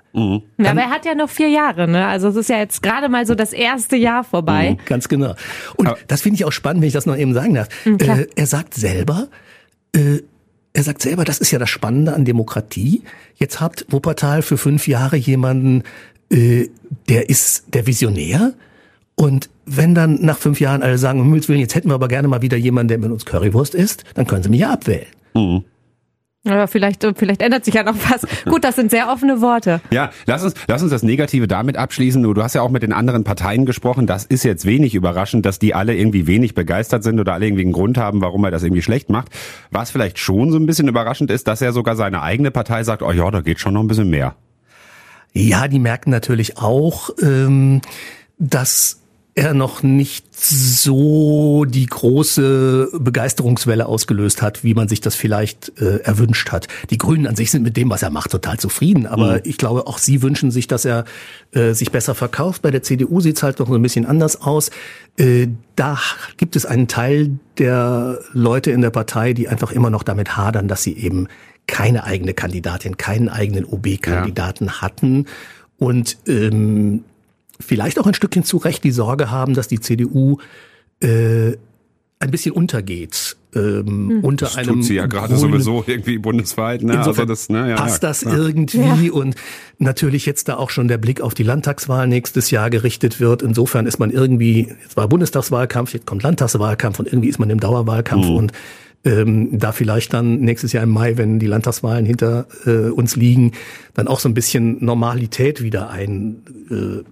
Ja, 0.59 0.71
aber 0.71 0.83
er 0.83 0.91
hat 0.91 1.07
ja 1.07 1.15
noch 1.15 1.31
vier 1.31 1.49
Jahre, 1.49 1.89
ne? 1.89 2.07
Also 2.07 2.29
es 2.29 2.37
ist 2.37 2.51
ja 2.51 2.59
jetzt 2.59 2.83
gerade 2.83 3.09
mal 3.09 3.25
so 3.27 3.35
das 3.35 3.55
erste 3.55 3.97
Jahr 3.97 4.23
vorbei. 4.23 4.77
Ganz 4.85 5.09
genau. 5.09 5.35
Und 5.77 5.89
das 6.09 6.21
finde 6.21 6.37
ich 6.37 6.45
auch 6.45 6.53
spannend, 6.53 6.83
wenn 6.83 6.89
ich 6.89 6.93
das 6.93 7.07
noch 7.07 7.17
eben 7.17 7.33
sagen 7.33 7.55
darf. 7.55 7.69
klar. 7.99 8.19
äh, 8.19 8.27
er 8.37 8.47
sagt 8.47 8.75
selber, 8.75 9.29
äh, 9.97 10.19
er 10.75 10.83
sagt 10.83 11.01
selber, 11.01 11.25
das 11.25 11.39
ist 11.39 11.51
ja 11.51 11.59
das 11.59 11.71
Spannende 11.71 12.15
an 12.15 12.27
Demokratie. 12.27 13.03
Jetzt 13.37 13.61
habt 13.61 13.87
Wuppertal 13.89 14.43
für 14.43 14.59
fünf 14.59 14.87
Jahre 14.87 15.17
jemanden, 15.17 15.85
äh, 16.31 16.69
der 17.09 17.31
ist 17.31 17.75
der 17.75 17.87
Visionär. 17.87 18.53
Und 19.15 19.49
wenn 19.65 19.95
dann 19.95 20.19
nach 20.23 20.39
fünf 20.39 20.61
Jahren 20.61 20.83
alle 20.83 20.99
sagen, 20.99 21.21
um 21.21 21.27
Himmels 21.27 21.49
Willen, 21.49 21.61
jetzt 21.61 21.75
hätten 21.75 21.89
wir 21.89 21.95
aber 21.95 22.09
gerne 22.09 22.29
mal 22.29 22.43
wieder 22.43 22.59
jemanden, 22.59 22.89
der 22.89 22.99
mit 22.99 23.11
uns 23.11 23.25
Currywurst 23.25 23.75
isst, 23.75 24.05
dann 24.15 24.27
können 24.27 24.43
sie 24.43 24.51
mich 24.51 24.61
ja 24.61 24.71
abwählen. 24.71 25.07
Aber 26.45 26.67
vielleicht, 26.67 27.07
vielleicht 27.17 27.41
ändert 27.41 27.65
sich 27.65 27.75
ja 27.75 27.85
noch 27.85 27.95
was. 28.11 28.27
Gut, 28.45 28.65
das 28.65 28.75
sind 28.75 28.91
sehr 28.91 29.09
offene 29.09 29.41
Worte. 29.41 29.81
Ja, 29.93 30.11
lass 30.27 30.43
uns, 30.43 30.55
lass 30.67 30.83
uns 30.83 30.91
das 30.91 31.05
Negative 31.05 31.47
damit 31.47 31.77
abschließen. 31.77 32.21
Du, 32.21 32.35
du 32.35 32.43
hast 32.43 32.55
ja 32.55 32.63
auch 32.63 32.71
mit 32.71 32.83
den 32.83 32.93
anderen 32.93 33.23
Parteien 33.23 33.65
gesprochen. 33.65 34.09
Das 34.09 34.25
ist 34.25 34.43
jetzt 34.43 34.67
wenig 34.67 34.97
überraschend, 34.97 35.47
dass 35.47 35.61
die 35.61 35.73
alle 35.73 35.95
irgendwie 35.95 36.27
wenig 36.27 36.55
begeistert 36.55 37.05
sind 37.05 37.21
oder 37.21 37.35
alle 37.35 37.47
irgendwie 37.47 37.63
einen 37.63 37.73
Grund 37.73 37.97
haben, 37.97 38.21
warum 38.23 38.43
er 38.45 38.51
das 38.51 38.65
irgendwie 38.65 38.83
schlecht 38.83 39.09
macht. 39.09 39.29
Was 39.71 39.93
vielleicht 39.93 40.19
schon 40.19 40.51
so 40.51 40.59
ein 40.59 40.67
bisschen 40.67 40.89
überraschend 40.89 41.31
ist, 41.31 41.47
dass 41.47 41.63
er 41.63 41.73
sogar 41.73 41.95
seine 41.95 42.23
eigene 42.23 42.51
Partei 42.51 42.83
sagt, 42.83 43.03
oh 43.03 43.13
ja, 43.13 43.31
da 43.31 43.41
geht 43.41 43.61
schon 43.61 43.75
noch 43.75 43.81
ein 43.83 43.89
bisschen 43.89 44.11
mehr. 44.11 44.35
Ja, 45.33 45.69
die 45.69 45.79
merken 45.79 46.11
natürlich 46.11 46.59
auch, 46.59 47.11
ähm, 47.23 47.83
dass 48.39 49.02
er 49.35 49.55
noch 49.55 49.83
nicht 49.83 50.27
so 50.35 51.65
die 51.65 51.87
große 51.87 52.91
Begeisterungswelle 52.99 53.87
ausgelöst 53.87 54.43
hat, 54.43 54.63
wie 54.63 54.75
man 54.75 54.89
sich 54.89 55.01
das 55.01 55.15
vielleicht 55.15 55.73
äh, 55.81 56.01
erwünscht 56.01 56.53
hat. 56.53 56.69
Die 56.91 56.99
Grünen 56.99 57.27
an 57.27 57.35
sich 57.35 57.51
sind 57.51 57.63
mit 57.63 57.79
dem, 57.79 57.89
was 57.89 58.03
er 58.03 58.11
macht, 58.11 58.31
total 58.31 58.59
zufrieden. 58.59 59.07
Aber 59.07 59.35
mhm. 59.35 59.41
ich 59.45 59.57
glaube, 59.57 59.87
auch 59.87 59.97
sie 59.97 60.21
wünschen 60.21 60.51
sich, 60.51 60.67
dass 60.67 60.85
er 60.85 61.07
äh, 61.53 61.73
sich 61.73 61.91
besser 61.91 62.15
verkauft. 62.15 62.61
Bei 62.61 62.71
der 62.71 62.83
CDU 62.83 63.21
sieht 63.21 63.37
es 63.37 63.43
halt 63.43 63.59
noch 63.59 63.71
ein 63.71 63.81
bisschen 63.81 64.05
anders 64.05 64.43
aus. 64.43 64.71
Äh, 65.17 65.49
da 65.77 65.99
gibt 66.37 66.55
es 66.55 66.67
einen 66.67 66.87
Teil 66.89 67.39
der 67.57 68.19
Leute 68.33 68.71
in 68.71 68.83
der 68.83 68.91
Partei, 68.91 69.33
die 69.33 69.49
einfach 69.49 69.73
immer 69.73 69.89
noch 69.89 70.03
damit 70.03 70.37
hadern, 70.37 70.69
dass 70.69 70.83
sie 70.83 70.97
eben 70.99 71.29
keine 71.67 72.05
eigene 72.05 72.35
Kandidatin, 72.35 72.99
keinen 72.99 73.31
eigenen 73.31 73.65
OB-Kandidaten 73.65 74.67
ja. 74.67 74.83
hatten. 74.83 75.27
Und 75.79 76.19
ähm, 76.27 77.05
vielleicht 77.63 77.99
auch 77.99 78.07
ein 78.07 78.15
Stückchen 78.15 78.45
zu 78.45 78.57
Recht 78.59 78.85
die 78.85 78.91
Sorge 78.91 79.31
haben, 79.31 79.55
dass 79.55 79.69
die 79.69 79.81
CDU 79.81 80.39
äh, 81.01 81.57
ein 82.19 82.31
bisschen 82.31 82.53
untergeht. 82.53 83.37
Ähm, 83.55 83.87
hm. 83.87 84.25
unter 84.25 84.47
das 84.47 84.57
einem 84.57 84.77
tut 84.77 84.85
sie 84.85 84.95
ja 84.95 85.05
gerade 85.05 85.37
sowieso 85.37 85.85
irgendwie 85.87 86.17
bundesweit. 86.17 86.83
Ne? 86.83 86.99
also 86.99 87.27
das, 87.27 87.51
ne? 87.51 87.69
ja, 87.69 87.77
passt 87.77 88.03
ja, 88.03 88.09
das 88.09 88.21
klar. 88.21 88.35
irgendwie 88.35 89.09
ja. 89.09 89.13
und 89.13 89.35
natürlich 89.79 90.25
jetzt 90.25 90.49
da 90.49 90.57
auch 90.57 90.71
schon 90.71 90.89
der 90.89 90.97
Blick 90.97 91.21
auf 91.21 91.35
die 91.35 91.43
Landtagswahl 91.43 92.07
nächstes 92.07 92.51
Jahr 92.51 92.71
gerichtet 92.71 93.21
wird. 93.21 93.43
Insofern 93.43 93.85
ist 93.85 93.99
man 93.99 94.11
irgendwie, 94.11 94.69
jetzt 94.83 94.97
war 94.97 95.07
Bundestagswahlkampf, 95.07 95.93
jetzt 95.93 96.07
kommt 96.07 96.23
Landtagswahlkampf 96.23 96.99
und 96.99 97.09
irgendwie 97.09 97.29
ist 97.29 97.39
man 97.39 97.51
im 97.51 97.61
Dauerwahlkampf 97.61 98.27
mhm. 98.27 98.37
und 98.37 98.53
ähm, 99.05 99.59
da 99.59 99.73
vielleicht 99.73 100.15
dann 100.15 100.41
nächstes 100.41 100.73
Jahr 100.73 100.85
im 100.85 100.91
Mai, 100.91 101.19
wenn 101.19 101.39
die 101.39 101.47
Landtagswahlen 101.47 102.07
hinter 102.07 102.47
äh, 102.65 102.89
uns 102.89 103.17
liegen, 103.17 103.53
dann 103.93 104.09
auch 104.09 104.21
so 104.21 104.31
ein 104.31 104.35
bisschen 104.35 104.83
Normalität 104.83 105.63
wieder 105.63 105.91
ein 105.91 106.43
äh, 106.71 107.05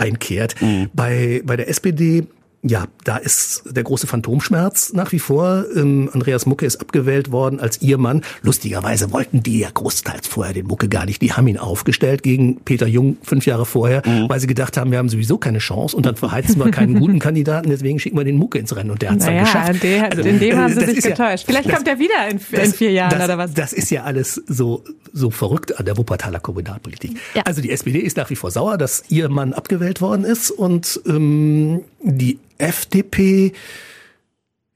einkehrt. 0.00 0.60
Mhm. 0.60 0.90
Bei, 0.94 1.42
bei 1.44 1.56
der 1.56 1.68
SPD 1.68 2.26
ja, 2.62 2.88
da 3.04 3.16
ist 3.16 3.62
der 3.70 3.82
große 3.84 4.06
Phantomschmerz 4.06 4.92
nach 4.92 5.12
wie 5.12 5.18
vor. 5.18 5.64
Ähm, 5.74 6.10
Andreas 6.12 6.44
Mucke 6.44 6.66
ist 6.66 6.76
abgewählt 6.76 7.32
worden 7.32 7.58
als 7.58 7.80
ihr 7.80 7.96
Mann. 7.96 8.20
Lustigerweise 8.42 9.12
wollten 9.12 9.42
die 9.42 9.60
ja 9.60 9.70
großteils 9.72 10.28
vorher 10.28 10.52
den 10.52 10.66
Mucke 10.66 10.88
gar 10.88 11.06
nicht. 11.06 11.22
Die 11.22 11.32
haben 11.32 11.48
ihn 11.48 11.56
aufgestellt 11.56 12.22
gegen 12.22 12.60
Peter 12.60 12.86
Jung 12.86 13.16
fünf 13.22 13.46
Jahre 13.46 13.64
vorher, 13.64 14.02
mhm. 14.04 14.28
weil 14.28 14.40
sie 14.40 14.46
gedacht 14.46 14.76
haben, 14.76 14.90
wir 14.90 14.98
haben 14.98 15.08
sowieso 15.08 15.38
keine 15.38 15.58
Chance 15.58 15.96
und 15.96 16.04
dann 16.04 16.16
verheizen 16.16 16.62
wir 16.62 16.70
keinen 16.70 16.98
guten 16.98 17.18
Kandidaten, 17.20 17.70
deswegen 17.70 17.98
schicken 17.98 18.18
wir 18.18 18.24
den 18.24 18.36
Mucke 18.36 18.58
ins 18.58 18.76
Rennen 18.76 18.90
und 18.90 19.00
der 19.00 19.12
hat 19.12 19.20
es 19.20 19.24
naja, 19.24 19.44
dann 19.44 19.44
geschafft. 19.46 19.82
Der, 19.82 20.04
also, 20.10 20.22
in 20.22 20.38
dem 20.38 20.56
haben 20.58 20.74
sie 20.74 20.84
sich 20.84 21.02
getäuscht. 21.02 21.18
Ja, 21.20 21.46
Vielleicht 21.46 21.66
das, 21.66 21.74
kommt 21.74 21.88
er 21.88 21.98
wieder 21.98 22.28
in, 22.30 22.40
das, 22.50 22.68
in, 22.68 22.74
vier 22.74 22.90
Jahren 22.90 23.10
das, 23.10 23.24
oder 23.24 23.38
was. 23.38 23.54
Das 23.54 23.72
ist 23.72 23.90
ja 23.90 24.04
alles 24.04 24.34
so, 24.34 24.84
so 25.14 25.30
verrückt 25.30 25.78
an 25.78 25.86
der 25.86 25.96
Wuppertaler 25.96 26.40
Kommunalpolitik. 26.40 27.16
Ja. 27.34 27.42
Also 27.46 27.62
die 27.62 27.70
SPD 27.70 28.00
ist 28.00 28.18
nach 28.18 28.28
wie 28.28 28.36
vor 28.36 28.50
sauer, 28.50 28.76
dass 28.76 29.04
ihr 29.08 29.30
Mann 29.30 29.54
abgewählt 29.54 30.02
worden 30.02 30.24
ist 30.24 30.50
und 30.50 31.00
ähm, 31.06 31.80
die 32.02 32.38
FDP, 32.58 33.52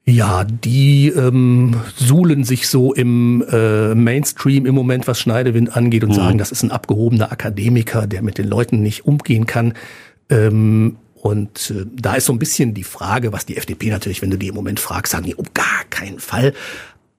ja, 0.05 0.43
die 0.43 1.07
ähm, 1.09 1.81
suhlen 1.95 2.43
sich 2.43 2.67
so 2.67 2.93
im 2.93 3.43
äh, 3.49 3.95
Mainstream 3.95 4.65
im 4.65 4.75
Moment, 4.75 5.07
was 5.07 5.19
Schneidewind 5.19 5.75
angeht 5.75 6.03
und 6.03 6.11
mhm. 6.11 6.15
sagen, 6.15 6.37
das 6.37 6.51
ist 6.51 6.63
ein 6.63 6.71
abgehobener 6.71 7.31
Akademiker, 7.31 8.05
der 8.05 8.21
mit 8.21 8.37
den 8.37 8.47
Leuten 8.47 8.81
nicht 8.81 9.05
umgehen 9.05 9.47
kann. 9.47 9.73
Ähm, 10.29 10.97
und 11.15 11.71
äh, 11.71 11.85
da 11.91 12.13
ist 12.13 12.25
so 12.25 12.33
ein 12.33 12.39
bisschen 12.39 12.75
die 12.75 12.83
Frage, 12.83 13.33
was 13.33 13.47
die 13.47 13.57
FDP 13.57 13.89
natürlich, 13.89 14.21
wenn 14.21 14.29
du 14.29 14.37
die 14.37 14.49
im 14.49 14.55
Moment 14.55 14.79
fragst, 14.79 15.11
sagen 15.11 15.25
die, 15.25 15.33
um 15.33 15.47
gar 15.55 15.83
keinen 15.89 16.19
Fall. 16.19 16.53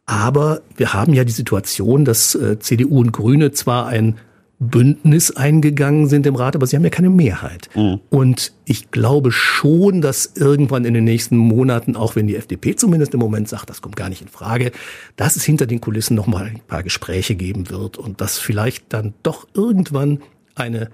Aber 0.07 0.61
wir 0.77 0.95
haben 0.95 1.13
ja 1.13 1.25
die 1.25 1.33
Situation, 1.33 2.05
dass 2.05 2.37
äh, 2.37 2.61
CDU 2.61 3.01
und 3.01 3.11
Grüne 3.11 3.51
zwar 3.51 3.89
ein 3.89 4.19
Bündnis 4.59 5.33
eingegangen 5.33 6.09
sind 6.09 6.27
im 6.27 6.35
Rat, 6.35 6.57
aber 6.57 6.67
sie 6.67 6.77
haben 6.77 6.85
ja 6.85 6.91
keine 6.91 7.11
Mehrheit. 7.11 7.69
Mhm. 7.75 8.01
Und 8.09 8.55
ich 8.65 8.91
glaube 8.91 9.31
schon, 9.31 10.01
dass 10.01 10.33
irgendwann 10.35 10.87
in 10.87 10.95
den 10.95 11.05
nächsten 11.05 11.37
Monaten, 11.37 11.95
auch 11.95 12.17
wenn 12.17 12.27
die 12.27 12.37
FDP 12.37 12.75
zumindest 12.75 13.13
im 13.13 13.21
Moment 13.21 13.49
sagt, 13.49 13.69
das 13.69 13.83
kommt 13.83 13.97
gar 13.97 14.09
nicht 14.09 14.23
in 14.23 14.29
Frage, 14.29 14.73
dass 15.17 15.37
es 15.37 15.45
hinter 15.45 15.67
den 15.67 15.83
Kulissen 15.83 16.15
noch 16.15 16.27
mal 16.27 16.45
ein 16.45 16.61
paar 16.67 16.83
Gespräche 16.83 17.35
geben 17.35 17.69
wird 17.69 17.99
und 17.99 18.23
dass 18.23 18.39
vielleicht 18.39 18.95
dann 18.95 19.13
doch 19.23 19.47
irgendwann 19.53 20.23
eine 20.55 20.89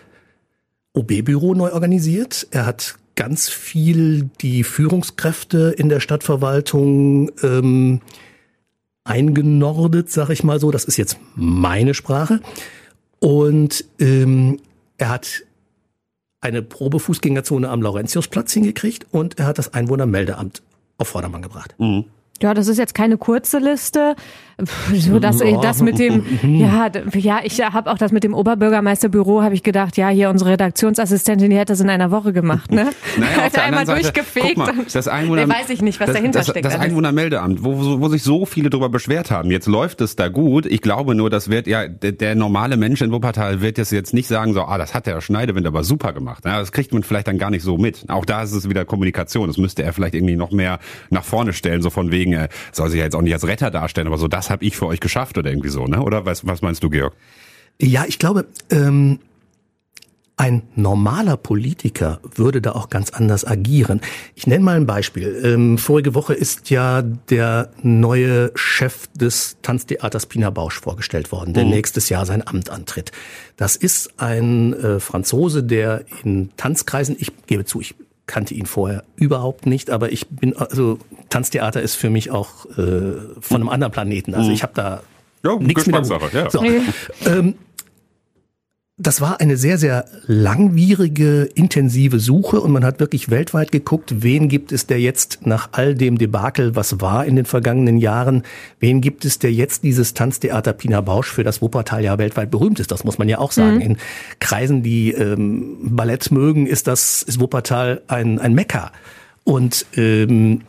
OB-Büro 0.92 1.54
neu 1.54 1.72
organisiert. 1.72 2.46
Er 2.50 2.66
hat 2.66 2.98
ganz 3.14 3.48
viel 3.48 4.30
die 4.40 4.64
Führungskräfte 4.64 5.74
in 5.76 5.88
der 5.88 6.00
Stadtverwaltung 6.00 7.30
ähm, 7.42 8.00
eingenordet, 9.04 10.10
sag 10.10 10.30
ich 10.30 10.44
mal 10.44 10.60
so. 10.60 10.70
Das 10.70 10.84
ist 10.84 10.98
jetzt 10.98 11.18
meine 11.34 11.94
Sprache. 11.94 12.40
Und 13.20 13.84
ähm, 13.98 14.60
er 14.98 15.08
hat 15.08 15.44
eine 16.40 16.62
Probefußgängerzone 16.62 17.68
am 17.68 17.82
Laurentiusplatz 17.82 18.52
hingekriegt 18.52 19.06
und 19.10 19.38
er 19.38 19.46
hat 19.46 19.58
das 19.58 19.74
Einwohnermeldeamt 19.74 20.62
auf 20.98 21.08
Vordermann 21.08 21.42
gebracht. 21.42 21.74
Mhm. 21.78 22.04
Ja, 22.40 22.54
das 22.54 22.68
ist 22.68 22.78
jetzt 22.78 22.94
keine 22.94 23.18
kurze 23.18 23.58
Liste. 23.58 24.14
So 24.92 25.20
dass 25.20 25.40
ja. 25.40 25.56
das 25.60 25.82
mit 25.82 26.00
dem 26.00 26.24
ja 26.42 26.90
ja 27.14 27.40
ich 27.44 27.60
habe 27.60 27.88
auch 27.88 27.96
das 27.96 28.10
mit 28.10 28.24
dem 28.24 28.34
Oberbürgermeisterbüro 28.34 29.40
habe 29.40 29.54
ich 29.54 29.62
gedacht 29.62 29.96
ja 29.96 30.08
hier 30.08 30.30
unsere 30.30 30.50
Redaktionsassistentin 30.50 31.48
die 31.48 31.56
hätte 31.56 31.74
das 31.74 31.80
in 31.80 31.88
einer 31.88 32.10
Woche 32.10 32.32
gemacht 32.32 32.72
ne? 32.72 32.90
Naja, 33.18 33.36
hat 33.44 33.56
einmal 33.56 33.86
Seite, 33.86 34.00
durchgefegt 34.00 34.56
mal, 34.56 34.72
das 34.92 35.06
Einwohner 35.06 35.46
nee, 35.46 35.52
weiß 35.52 35.70
ich 35.70 35.80
nicht 35.80 36.00
was 36.00 36.08
das, 36.08 36.16
dahinter 36.16 36.40
das, 36.40 36.48
steckt 36.48 36.64
das 36.64 36.74
Einwohnermeldeamt 36.74 37.62
wo, 37.62 38.00
wo 38.00 38.08
sich 38.08 38.24
so 38.24 38.46
viele 38.46 38.68
darüber 38.68 38.88
beschwert 38.88 39.30
haben 39.30 39.52
jetzt 39.52 39.68
läuft 39.68 40.00
es 40.00 40.16
da 40.16 40.26
gut. 40.26 40.66
Ich 40.66 40.80
glaube 40.80 41.14
nur 41.14 41.30
das 41.30 41.50
wird 41.50 41.68
ja 41.68 41.86
der, 41.86 42.10
der 42.10 42.34
normale 42.34 42.76
Mensch 42.76 43.00
in 43.00 43.12
Wuppertal 43.12 43.60
wird 43.60 43.78
das 43.78 43.92
jetzt 43.92 44.12
nicht 44.12 44.26
sagen 44.26 44.54
so 44.54 44.62
ah 44.62 44.76
das 44.76 44.92
hat 44.92 45.06
der 45.06 45.20
Schneidewind 45.20 45.68
aber 45.68 45.84
super 45.84 46.12
gemacht 46.12 46.44
ja, 46.44 46.58
das 46.58 46.72
kriegt 46.72 46.92
man 46.92 47.04
vielleicht 47.04 47.28
dann 47.28 47.38
gar 47.38 47.50
nicht 47.50 47.62
so 47.62 47.78
mit. 47.78 48.06
Auch 48.08 48.24
da 48.24 48.42
ist 48.42 48.52
es 48.52 48.68
wieder 48.68 48.84
Kommunikation 48.84 49.46
das 49.46 49.56
müsste 49.56 49.84
er 49.84 49.92
vielleicht 49.92 50.14
irgendwie 50.14 50.34
noch 50.34 50.50
mehr 50.50 50.80
nach 51.10 51.24
vorne 51.24 51.52
stellen 51.52 51.80
so 51.80 51.90
von 51.90 52.10
wegen 52.10 52.48
soll 52.72 52.90
sich 52.90 52.98
ja 52.98 53.04
jetzt 53.04 53.14
auch 53.14 53.22
nicht 53.22 53.34
als 53.34 53.46
Retter 53.46 53.70
darstellen 53.70 54.08
aber 54.08 54.18
so 54.18 54.26
das 54.26 54.47
habe 54.50 54.64
ich 54.64 54.76
für 54.76 54.86
euch 54.86 55.00
geschafft 55.00 55.18
geschafft 55.18 55.38
oder 55.38 55.50
irgendwie 55.50 55.70
so, 55.70 55.86
ne? 55.86 56.02
Oder 56.02 56.24
was, 56.24 56.46
was 56.46 56.62
meinst 56.62 56.82
du, 56.82 56.90
Georg? 56.90 57.14
Ja, 57.80 58.04
ich 58.06 58.18
glaube, 58.18 58.46
ähm, 58.70 59.18
ein 60.36 60.62
normaler 60.76 61.36
Politiker 61.36 62.20
würde 62.36 62.60
da 62.60 62.72
auch 62.72 62.90
ganz 62.90 63.10
anders 63.10 63.44
agieren. 63.44 64.00
Ich 64.36 64.46
nenne 64.46 64.64
mal 64.64 64.76
ein 64.76 64.86
Beispiel. 64.86 65.40
Ähm, 65.42 65.78
vorige 65.78 66.14
Woche 66.14 66.34
ist 66.34 66.70
ja 66.70 67.02
der 67.02 67.70
neue 67.82 68.52
Chef 68.54 69.08
des 69.14 69.56
Tanztheaters 69.62 70.26
Pina 70.26 70.50
Bausch 70.50 70.78
vorgestellt 70.80 71.32
worden, 71.32 71.54
der 71.54 71.64
mhm. 71.64 71.70
nächstes 71.70 72.08
Jahr 72.08 72.24
sein 72.24 72.46
Amt 72.46 72.70
antritt. 72.70 73.10
Das 73.56 73.74
ist 73.74 74.20
ein 74.20 74.74
äh, 74.74 75.00
Franzose, 75.00 75.64
der 75.64 76.04
in 76.22 76.50
Tanzkreisen, 76.56 77.16
ich 77.18 77.32
gebe 77.46 77.64
zu, 77.64 77.80
ich 77.80 77.96
kannte 78.28 78.54
ihn 78.54 78.66
vorher 78.66 79.02
überhaupt 79.16 79.66
nicht, 79.66 79.90
aber 79.90 80.12
ich 80.12 80.28
bin, 80.28 80.56
also 80.56 81.00
Tanztheater 81.30 81.82
ist 81.82 81.96
für 81.96 82.10
mich 82.10 82.30
auch 82.30 82.66
äh, 82.76 83.14
von 83.40 83.60
einem 83.60 83.68
anderen 83.68 83.92
Planeten. 83.92 84.34
Also 84.34 84.48
mhm. 84.48 84.54
ich 84.54 84.62
habe 84.62 84.74
da 84.76 85.02
ja, 85.42 85.56
nichts 85.56 85.86
mit 85.86 86.06
ja. 86.32 86.50
So. 86.50 86.62
Ähm, 87.26 87.54
das 89.00 89.20
war 89.20 89.40
eine 89.40 89.56
sehr, 89.56 89.78
sehr 89.78 90.06
langwierige, 90.26 91.48
intensive 91.54 92.18
Suche 92.18 92.60
und 92.60 92.72
man 92.72 92.84
hat 92.84 92.98
wirklich 92.98 93.30
weltweit 93.30 93.70
geguckt, 93.70 94.22
wen 94.24 94.48
gibt 94.48 94.72
es, 94.72 94.88
der 94.88 95.00
jetzt 95.00 95.46
nach 95.46 95.68
all 95.70 95.94
dem 95.94 96.18
Debakel, 96.18 96.74
was 96.74 97.00
war 97.00 97.24
in 97.24 97.36
den 97.36 97.44
vergangenen 97.44 97.98
Jahren, 97.98 98.42
wen 98.80 99.00
gibt 99.00 99.24
es, 99.24 99.38
der 99.38 99.52
jetzt 99.52 99.84
dieses 99.84 100.14
Tanztheater 100.14 100.72
Pina 100.72 101.00
Bausch 101.00 101.30
für 101.30 101.44
das 101.44 101.62
Wuppertal 101.62 102.02
ja 102.02 102.18
weltweit 102.18 102.50
berühmt 102.50 102.80
ist. 102.80 102.90
Das 102.90 103.04
muss 103.04 103.18
man 103.18 103.28
ja 103.28 103.38
auch 103.38 103.52
sagen. 103.52 103.76
Mhm. 103.76 103.82
In 103.82 103.96
Kreisen, 104.40 104.82
die 104.82 105.12
ähm, 105.12 105.76
Ballett 105.80 106.32
mögen, 106.32 106.66
ist 106.66 106.88
das, 106.88 107.22
ist 107.22 107.38
Wuppertal 107.38 108.02
ein, 108.08 108.40
ein 108.40 108.52
Mekka. 108.52 108.90
Und 109.44 109.86
ähm, 109.96 110.62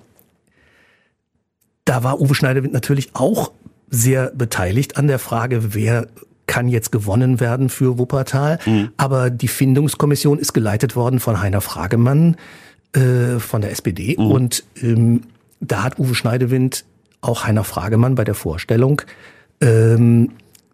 da 1.84 2.04
war 2.04 2.22
Uwe 2.22 2.36
Schneiderwind 2.36 2.74
natürlich 2.74 3.10
auch 3.14 3.52
sehr 3.90 4.32
beteiligt 4.36 4.98
an 4.98 5.08
der 5.08 5.18
Frage, 5.18 5.74
wer 5.74 6.08
kann 6.50 6.68
jetzt 6.68 6.92
gewonnen 6.92 7.40
werden 7.40 7.70
für 7.70 7.98
Wuppertal. 7.98 8.58
Mhm. 8.66 8.90
Aber 8.98 9.30
die 9.30 9.48
Findungskommission 9.48 10.40
ist 10.40 10.52
geleitet 10.54 10.96
worden 10.96 11.20
von 11.20 11.40
Heiner 11.40 11.62
Fragemann 11.62 12.36
äh, 12.94 13.40
von 13.40 13.62
der 13.62 13.72
SPD. 13.72 14.16
Mhm. 14.18 14.32
Und 14.32 14.64
ähm, 14.82 15.22
da 15.62 15.84
hat 15.84 16.00
Uwe 16.00 16.16
Schneidewind 16.16 16.86
auch 17.22 17.46
Heiner 17.46 17.64
Fragemann 17.64 18.16
bei 18.16 18.24
der 18.24 18.34
Vorstellung 18.34 19.04
ähm, 19.62 20.32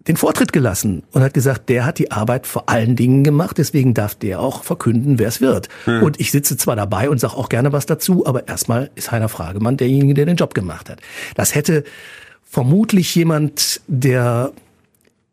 den 0.07 0.15
Vortritt 0.15 0.53
gelassen 0.53 1.03
und 1.11 1.23
hat 1.23 1.33
gesagt, 1.33 1.67
der 1.67 1.85
hat 1.85 1.99
die 1.99 2.11
Arbeit 2.11 2.47
vor 2.47 2.69
allen 2.69 2.95
Dingen 2.95 3.23
gemacht, 3.23 3.57
deswegen 3.57 3.93
darf 3.93 4.15
der 4.15 4.39
auch 4.39 4.63
verkünden, 4.63 5.19
wer 5.19 5.27
es 5.27 5.41
wird. 5.41 5.67
Mhm. 5.87 6.03
Und 6.03 6.19
ich 6.21 6.31
sitze 6.31 6.55
zwar 6.55 6.77
dabei 6.77 7.09
und 7.09 7.19
sage 7.19 7.35
auch 7.35 7.49
gerne 7.49 7.73
was 7.73 7.85
dazu, 7.85 8.25
aber 8.25 8.47
erstmal 8.47 8.91
ist 8.95 9.11
Heiner 9.11 9.29
Fragemann 9.29 9.75
derjenige, 9.75 10.13
der 10.13 10.25
den 10.25 10.37
Job 10.37 10.53
gemacht 10.53 10.89
hat. 10.89 11.01
Das 11.35 11.53
hätte 11.53 11.83
vermutlich 12.43 13.13
jemand, 13.13 13.81
der 13.87 14.53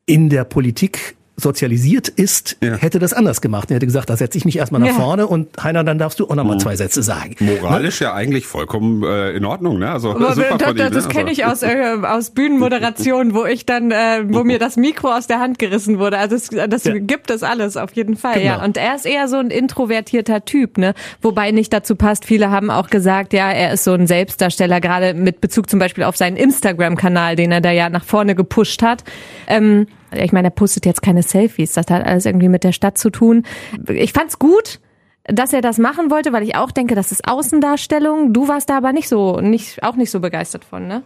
in 0.06 0.28
der 0.28 0.44
Politik 0.44 1.16
sozialisiert 1.42 2.08
ist, 2.08 2.56
Ja. 2.62 2.76
hätte 2.76 2.98
das 2.98 3.12
anders 3.12 3.40
gemacht. 3.40 3.70
Er 3.70 3.76
hätte 3.76 3.86
gesagt, 3.86 4.10
da 4.10 4.16
setze 4.16 4.38
ich 4.38 4.44
mich 4.44 4.56
erstmal 4.58 4.80
nach 4.80 4.88
Ja. 4.88 4.94
vorne 4.94 5.26
und 5.26 5.62
Heiner, 5.62 5.84
dann 5.84 5.98
darfst 5.98 6.20
du 6.20 6.28
auch 6.28 6.34
noch 6.34 6.44
mal 6.44 6.58
zwei 6.58 6.76
Sätze 6.76 7.02
sagen. 7.02 7.34
Moralisch 7.40 8.00
ja 8.00 8.14
eigentlich 8.14 8.46
vollkommen 8.46 9.02
äh, 9.02 9.30
in 9.32 9.44
Ordnung, 9.44 9.78
ne? 9.78 9.90
Also 9.90 10.10
Aber 10.12 10.34
super 10.34 10.56
das 10.58 10.70
ihm, 10.70 10.76
ne? 10.76 10.90
das 10.90 11.08
kenne 11.08 11.30
Also- 11.30 11.40
ich 11.42 11.44
aus, 11.46 11.62
äh, 11.62 11.96
aus 12.06 12.30
Bühnenmoderationen, 12.30 13.34
wo 13.34 13.44
ich 13.44 13.66
dann, 13.66 13.90
äh, 13.90 14.24
wo 14.28 14.44
mir 14.44 14.58
das 14.58 14.76
Mikro 14.76 15.08
aus 15.12 15.26
der 15.26 15.40
Hand 15.40 15.58
gerissen 15.58 15.98
wurde. 15.98 16.18
Also 16.18 16.36
das, 16.36 16.68
das 16.70 16.84
Ja. 16.84 16.98
gibt 16.98 17.30
es 17.30 17.42
alles 17.42 17.76
auf 17.76 17.92
jeden 17.92 18.16
Fall. 18.16 18.40
Ja. 18.40 18.54
Genau. 18.54 18.64
Und 18.64 18.76
er 18.76 18.94
ist 18.94 19.06
eher 19.06 19.28
so 19.28 19.36
ein 19.36 19.50
introvertierter 19.50 20.44
Typ, 20.44 20.78
ne? 20.78 20.94
Wobei 21.20 21.50
nicht 21.50 21.72
dazu 21.72 21.96
passt. 21.96 22.24
Viele 22.24 22.50
haben 22.50 22.70
auch 22.70 22.88
gesagt, 22.90 23.32
ja, 23.32 23.50
er 23.50 23.72
ist 23.72 23.84
so 23.84 23.92
ein 23.92 24.06
Selbstdarsteller, 24.06 24.80
gerade 24.80 25.14
mit 25.14 25.40
Bezug 25.40 25.68
zum 25.68 25.78
Beispiel 25.78 26.04
auf 26.04 26.16
seinen 26.16 26.36
Instagram-Kanal, 26.36 27.36
den 27.36 27.52
er 27.52 27.60
da 27.60 27.70
ja 27.70 27.88
nach 27.88 28.04
vorne 28.04 28.34
gepusht 28.34 28.82
hat. 28.82 29.04
Ähm, 29.46 29.86
ich 30.14 30.32
meine, 30.32 30.48
er 30.48 30.52
postet 30.52 30.86
jetzt 30.86 31.02
keine 31.02 31.22
Selfies. 31.22 31.72
Das 31.72 31.86
hat 31.88 32.04
alles 32.04 32.26
irgendwie 32.26 32.48
mit 32.48 32.64
der 32.64 32.72
Stadt 32.72 32.98
zu 32.98 33.10
tun. 33.10 33.44
Ich 33.88 34.12
fand's 34.12 34.38
gut 34.38 34.80
dass 35.24 35.52
er 35.52 35.60
das 35.60 35.78
machen 35.78 36.10
wollte, 36.10 36.32
weil 36.32 36.42
ich 36.42 36.56
auch 36.56 36.70
denke, 36.70 36.94
das 36.94 37.12
ist 37.12 37.28
Außendarstellung. 37.28 38.32
Du 38.32 38.48
warst 38.48 38.70
da 38.70 38.76
aber 38.76 38.92
nicht 38.92 39.08
so, 39.08 39.40
nicht, 39.40 39.82
auch 39.82 39.96
nicht 39.96 40.10
so 40.10 40.20
begeistert 40.20 40.64
von, 40.64 40.88
ne? 40.88 41.02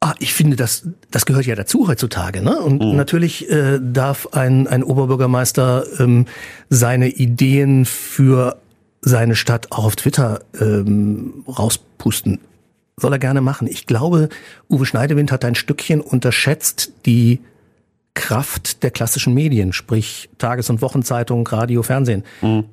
Ah, 0.00 0.14
ich 0.20 0.32
finde, 0.32 0.54
das, 0.54 0.88
das 1.10 1.26
gehört 1.26 1.46
ja 1.46 1.56
dazu 1.56 1.88
heutzutage. 1.88 2.40
Ne? 2.40 2.56
Und 2.60 2.78
natürlich 2.94 3.50
äh, 3.50 3.80
darf 3.82 4.28
ein, 4.32 4.68
ein 4.68 4.84
Oberbürgermeister 4.84 5.84
ähm, 5.98 6.26
seine 6.68 7.08
Ideen 7.08 7.84
für 7.84 8.58
seine 9.00 9.34
Stadt 9.34 9.72
auch 9.72 9.84
auf 9.84 9.96
Twitter 9.96 10.40
ähm, 10.60 11.44
rauspusten. 11.48 12.38
Soll 12.96 13.12
er 13.12 13.18
gerne 13.18 13.40
machen. 13.40 13.66
Ich 13.66 13.86
glaube, 13.86 14.28
Uwe 14.70 14.86
Schneidewind 14.86 15.32
hat 15.32 15.44
ein 15.44 15.56
Stückchen 15.56 16.00
unterschätzt 16.00 16.92
die 17.04 17.40
Kraft 18.14 18.82
der 18.82 18.90
klassischen 18.90 19.34
Medien, 19.34 19.72
sprich 19.72 20.28
Tages- 20.38 20.70
und 20.70 20.82
Wochenzeitung, 20.82 21.46
Radio, 21.46 21.82
Fernsehen. 21.82 22.24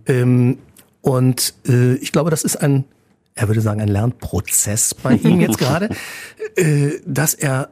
Ähm, 0.08 0.58
und 1.02 1.54
äh, 1.67 1.95
ich 1.95 2.12
glaube, 2.12 2.32
das 2.32 2.43
ist 2.43 2.56
ein, 2.58 2.84
er 3.36 3.48
würde 3.48 3.62
sagen, 3.62 3.82
ein 3.82 3.88
Lernprozess 3.88 4.95
bei 4.95 5.13
ihm 5.24 5.39
jetzt 5.39 5.58
gerade, 5.58 5.89
äh, 6.56 6.93
dass 7.06 7.34
er 7.34 7.69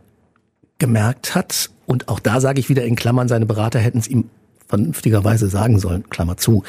gemerkt 0.77 1.35
hat, 1.35 1.69
und 1.85 2.07
auch 2.09 2.19
da 2.19 2.39
sage 2.39 2.59
ich 2.59 2.69
wieder 2.69 2.85
in 2.85 2.95
Klammern, 2.95 3.27
seine 3.27 3.45
Berater 3.45 3.79
hätten 3.79 3.97
es 3.97 4.07
ihm 4.07 4.29
vernünftigerweise 4.67 5.49
sagen 5.49 5.79
sollen, 5.79 6.09
Klammer 6.09 6.37
zu. 6.37 6.63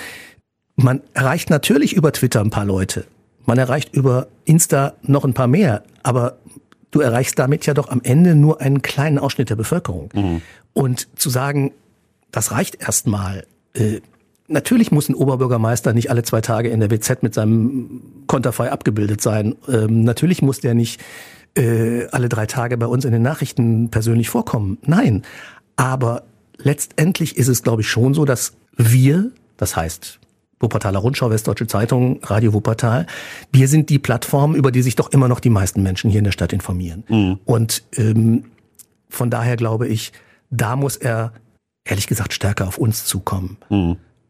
Man 0.76 1.02
erreicht 1.14 1.50
natürlich 1.50 1.94
über 1.94 2.12
Twitter 2.12 2.40
ein 2.40 2.50
paar 2.50 2.64
Leute. 2.64 3.06
Man 3.46 3.58
erreicht 3.58 3.94
über 3.94 4.28
Insta 4.44 4.94
noch 5.02 5.24
ein 5.24 5.34
paar 5.34 5.46
mehr, 5.46 5.84
aber 6.02 6.38
du 6.94 7.00
erreichst 7.00 7.38
damit 7.38 7.66
ja 7.66 7.74
doch 7.74 7.88
am 7.88 8.00
Ende 8.02 8.34
nur 8.34 8.60
einen 8.60 8.82
kleinen 8.82 9.18
Ausschnitt 9.18 9.50
der 9.50 9.56
Bevölkerung. 9.56 10.10
Und 10.72 11.08
zu 11.18 11.28
sagen, 11.28 11.72
das 12.30 12.52
reicht 12.52 12.80
erstmal. 12.80 13.46
Äh, 13.74 14.00
natürlich 14.46 14.92
muss 14.92 15.08
ein 15.08 15.14
Oberbürgermeister 15.14 15.92
nicht 15.92 16.10
alle 16.10 16.22
zwei 16.22 16.40
Tage 16.40 16.68
in 16.68 16.80
der 16.80 16.90
WZ 16.90 17.22
mit 17.22 17.34
seinem 17.34 18.02
Konterfei 18.26 18.70
abgebildet 18.70 19.20
sein. 19.20 19.56
Ähm, 19.68 20.04
natürlich 20.04 20.40
muss 20.40 20.60
der 20.60 20.74
nicht 20.74 21.00
äh, 21.56 22.06
alle 22.12 22.28
drei 22.28 22.46
Tage 22.46 22.76
bei 22.76 22.86
uns 22.86 23.04
in 23.04 23.12
den 23.12 23.22
Nachrichten 23.22 23.90
persönlich 23.90 24.28
vorkommen. 24.28 24.78
Nein. 24.82 25.22
Aber 25.76 26.22
letztendlich 26.58 27.36
ist 27.36 27.48
es, 27.48 27.62
glaube 27.62 27.82
ich, 27.82 27.88
schon 27.88 28.14
so, 28.14 28.24
dass 28.24 28.52
wir, 28.76 29.32
das 29.56 29.76
heißt 29.76 30.20
Wuppertaler 30.64 30.98
Rundschau, 30.98 31.30
Westdeutsche 31.30 31.66
Zeitung, 31.66 32.18
Radio 32.22 32.52
Wuppertal, 32.52 33.06
wir 33.52 33.68
sind 33.68 33.90
die 33.90 34.00
Plattform, 34.00 34.54
über 34.56 34.72
die 34.72 34.82
sich 34.82 34.96
doch 34.96 35.12
immer 35.12 35.28
noch 35.28 35.40
die 35.40 35.50
meisten 35.50 35.82
Menschen 35.82 36.10
hier 36.10 36.18
in 36.18 36.24
der 36.24 36.32
Stadt 36.32 36.52
informieren. 36.52 37.04
Und 37.44 37.84
ähm, 37.96 38.44
von 39.08 39.30
daher 39.30 39.56
glaube 39.56 39.86
ich, 39.86 40.12
da 40.50 40.74
muss 40.76 40.96
er 40.96 41.32
ehrlich 41.84 42.06
gesagt 42.06 42.32
stärker 42.32 42.66
auf 42.66 42.78
uns 42.78 43.04
zukommen. 43.04 43.58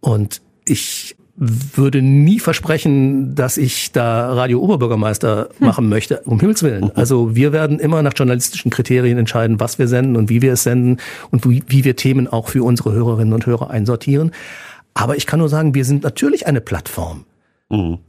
Und 0.01 0.43
ich 0.67 1.17
würde 1.37 2.01
nie 2.01 2.39
versprechen, 2.39 3.35
dass 3.35 3.57
ich 3.57 3.91
da 3.91 4.33
Radio 4.33 4.61
Oberbürgermeister 4.61 5.49
machen 5.59 5.89
möchte, 5.89 6.21
um 6.21 6.39
Himmels 6.39 6.63
Willen. 6.63 6.93
Also 6.95 7.35
wir 7.35 7.53
werden 7.53 7.81
immer 7.81 8.03
nach 8.03 8.13
journalistischen 8.15 8.71
Kriterien 8.71 9.19
entscheiden, 9.19 9.59
was 9.59 9.79
wir 9.79 9.89
senden 9.89 10.17
und 10.17 10.29
wie 10.29 10.43
wir 10.43 10.53
es 10.53 10.63
senden 10.63 10.99
und 11.31 11.49
wie, 11.49 11.65
wie 11.67 11.85
wir 11.85 11.97
Themen 11.97 12.29
auch 12.29 12.49
für 12.49 12.63
unsere 12.63 12.93
Hörerinnen 12.93 13.35
und 13.35 13.47
Hörer 13.47 13.71
einsortieren. 13.71 14.31
Aber 14.95 15.17
ich 15.17 15.27
kann 15.27 15.41
nur 15.41 15.49
sagen, 15.49 15.75
wir 15.75 15.85
sind 15.85 16.05
natürlich 16.05 16.47
eine 16.47 16.61
Plattform, 16.61 17.25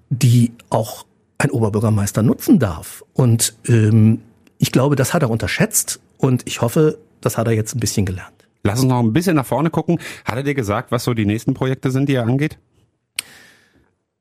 die 0.10 0.52
auch 0.70 1.06
ein 1.40 1.50
Oberbürgermeister 1.50 2.22
nutzen 2.22 2.60
darf. 2.60 3.04
Und 3.14 3.56
ähm, 3.68 4.22
ich 4.60 4.72
glaube, 4.72 4.96
das 4.96 5.14
hat 5.14 5.24
er 5.24 5.30
unterschätzt 5.30 6.00
und 6.18 6.44
ich 6.46 6.62
hoffe, 6.62 7.00
das 7.22 7.38
hat 7.38 7.48
er 7.48 7.54
jetzt 7.54 7.76
ein 7.76 7.80
bisschen 7.80 8.06
gelernt. 8.06 8.48
Lass 8.64 8.80
uns 8.80 8.90
noch 8.90 9.00
ein 9.00 9.14
bisschen 9.14 9.36
nach 9.36 9.46
vorne 9.46 9.70
gucken. 9.70 10.00
Hat 10.24 10.36
er 10.38 10.44
dir 10.44 10.54
gesagt, 10.54 10.92
was 10.92 11.04
so 11.04 11.14
die 11.14 11.26
nächsten 11.26 11.54
Projekte 11.54 11.92
sind, 11.92 12.10
die 12.10 12.16
er 12.16 12.26
angeht? 12.26 12.58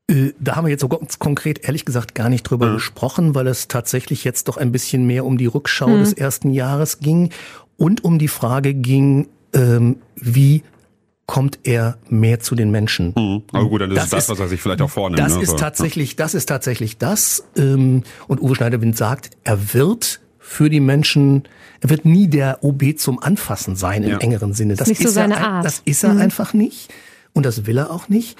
Äh, 0.09 0.33
Da 0.39 0.55
haben 0.55 0.65
wir 0.65 0.71
jetzt 0.71 0.81
so 0.81 0.87
ganz 0.89 1.19
konkret, 1.19 1.65
ehrlich 1.65 1.85
gesagt, 1.85 2.15
gar 2.15 2.29
nicht 2.29 2.43
drüber 2.43 2.73
gesprochen, 2.73 3.35
weil 3.35 3.47
es 3.47 3.67
tatsächlich 3.67 4.23
jetzt 4.23 4.47
doch 4.47 4.57
ein 4.57 4.71
bisschen 4.71 5.05
mehr 5.07 5.25
um 5.25 5.37
die 5.37 5.47
Rückschau 5.47 5.97
des 5.97 6.13
ersten 6.13 6.51
Jahres 6.51 6.99
ging 6.99 7.29
und 7.77 8.03
um 8.03 8.19
die 8.19 8.27
Frage 8.27 8.73
ging, 8.73 9.27
ähm, 9.53 9.97
wie 10.15 10.63
kommt 11.27 11.59
er 11.63 11.97
mehr 12.09 12.39
zu 12.39 12.53
den 12.55 12.69
Menschen? 12.71 13.13
Aber 13.51 13.67
gut, 13.67 13.81
dann 13.81 13.89
ist 13.91 13.97
Das 13.97 14.03
es 14.05 14.09
das, 14.11 14.23
ist- 14.25 14.29
was 14.29 14.39
er 14.39 14.47
sich 14.47 14.61
vielleicht 14.61 14.81
auch 14.81 14.89
vornimmt. 14.91 15.19
Das 15.19 15.35
ne? 15.35 15.41
ist 15.43 15.49
So. 15.51 15.55
tatsächlich, 15.57 16.15
das 16.15 16.33
ist 16.35 16.45
tatsächlich 16.47 16.97
das. 16.97 17.43
Ähm, 17.57 18.03
und 18.27 18.41
Uwe 18.41 18.55
Schneiderwind 18.55 18.95
sagt, 18.95 19.31
er 19.43 19.73
wird 19.73 20.21
für 20.39 20.69
die 20.69 20.79
Menschen, 20.79 21.43
er 21.81 21.89
wird 21.89 22.05
nie 22.05 22.27
der 22.27 22.63
OB 22.63 22.95
zum 22.97 23.17
Anfassen 23.21 23.75
sein 23.75 24.03
im 24.03 24.11
Ja. 24.11 24.17
engeren 24.19 24.53
Sinne. 24.53 24.75
Das 24.75 24.87
nicht 24.87 25.01
so 25.01 25.07
er 25.07 25.11
seine 25.11 25.37
ein- 25.37 25.43
Art. 25.43 25.65
Das 25.65 25.81
ist 25.85 26.03
er 26.03 26.15
einfach 26.17 26.53
nicht. 26.53 26.93
Und 27.33 27.45
das 27.45 27.65
will 27.65 27.77
er 27.79 27.89
auch 27.91 28.07
nicht. 28.07 28.37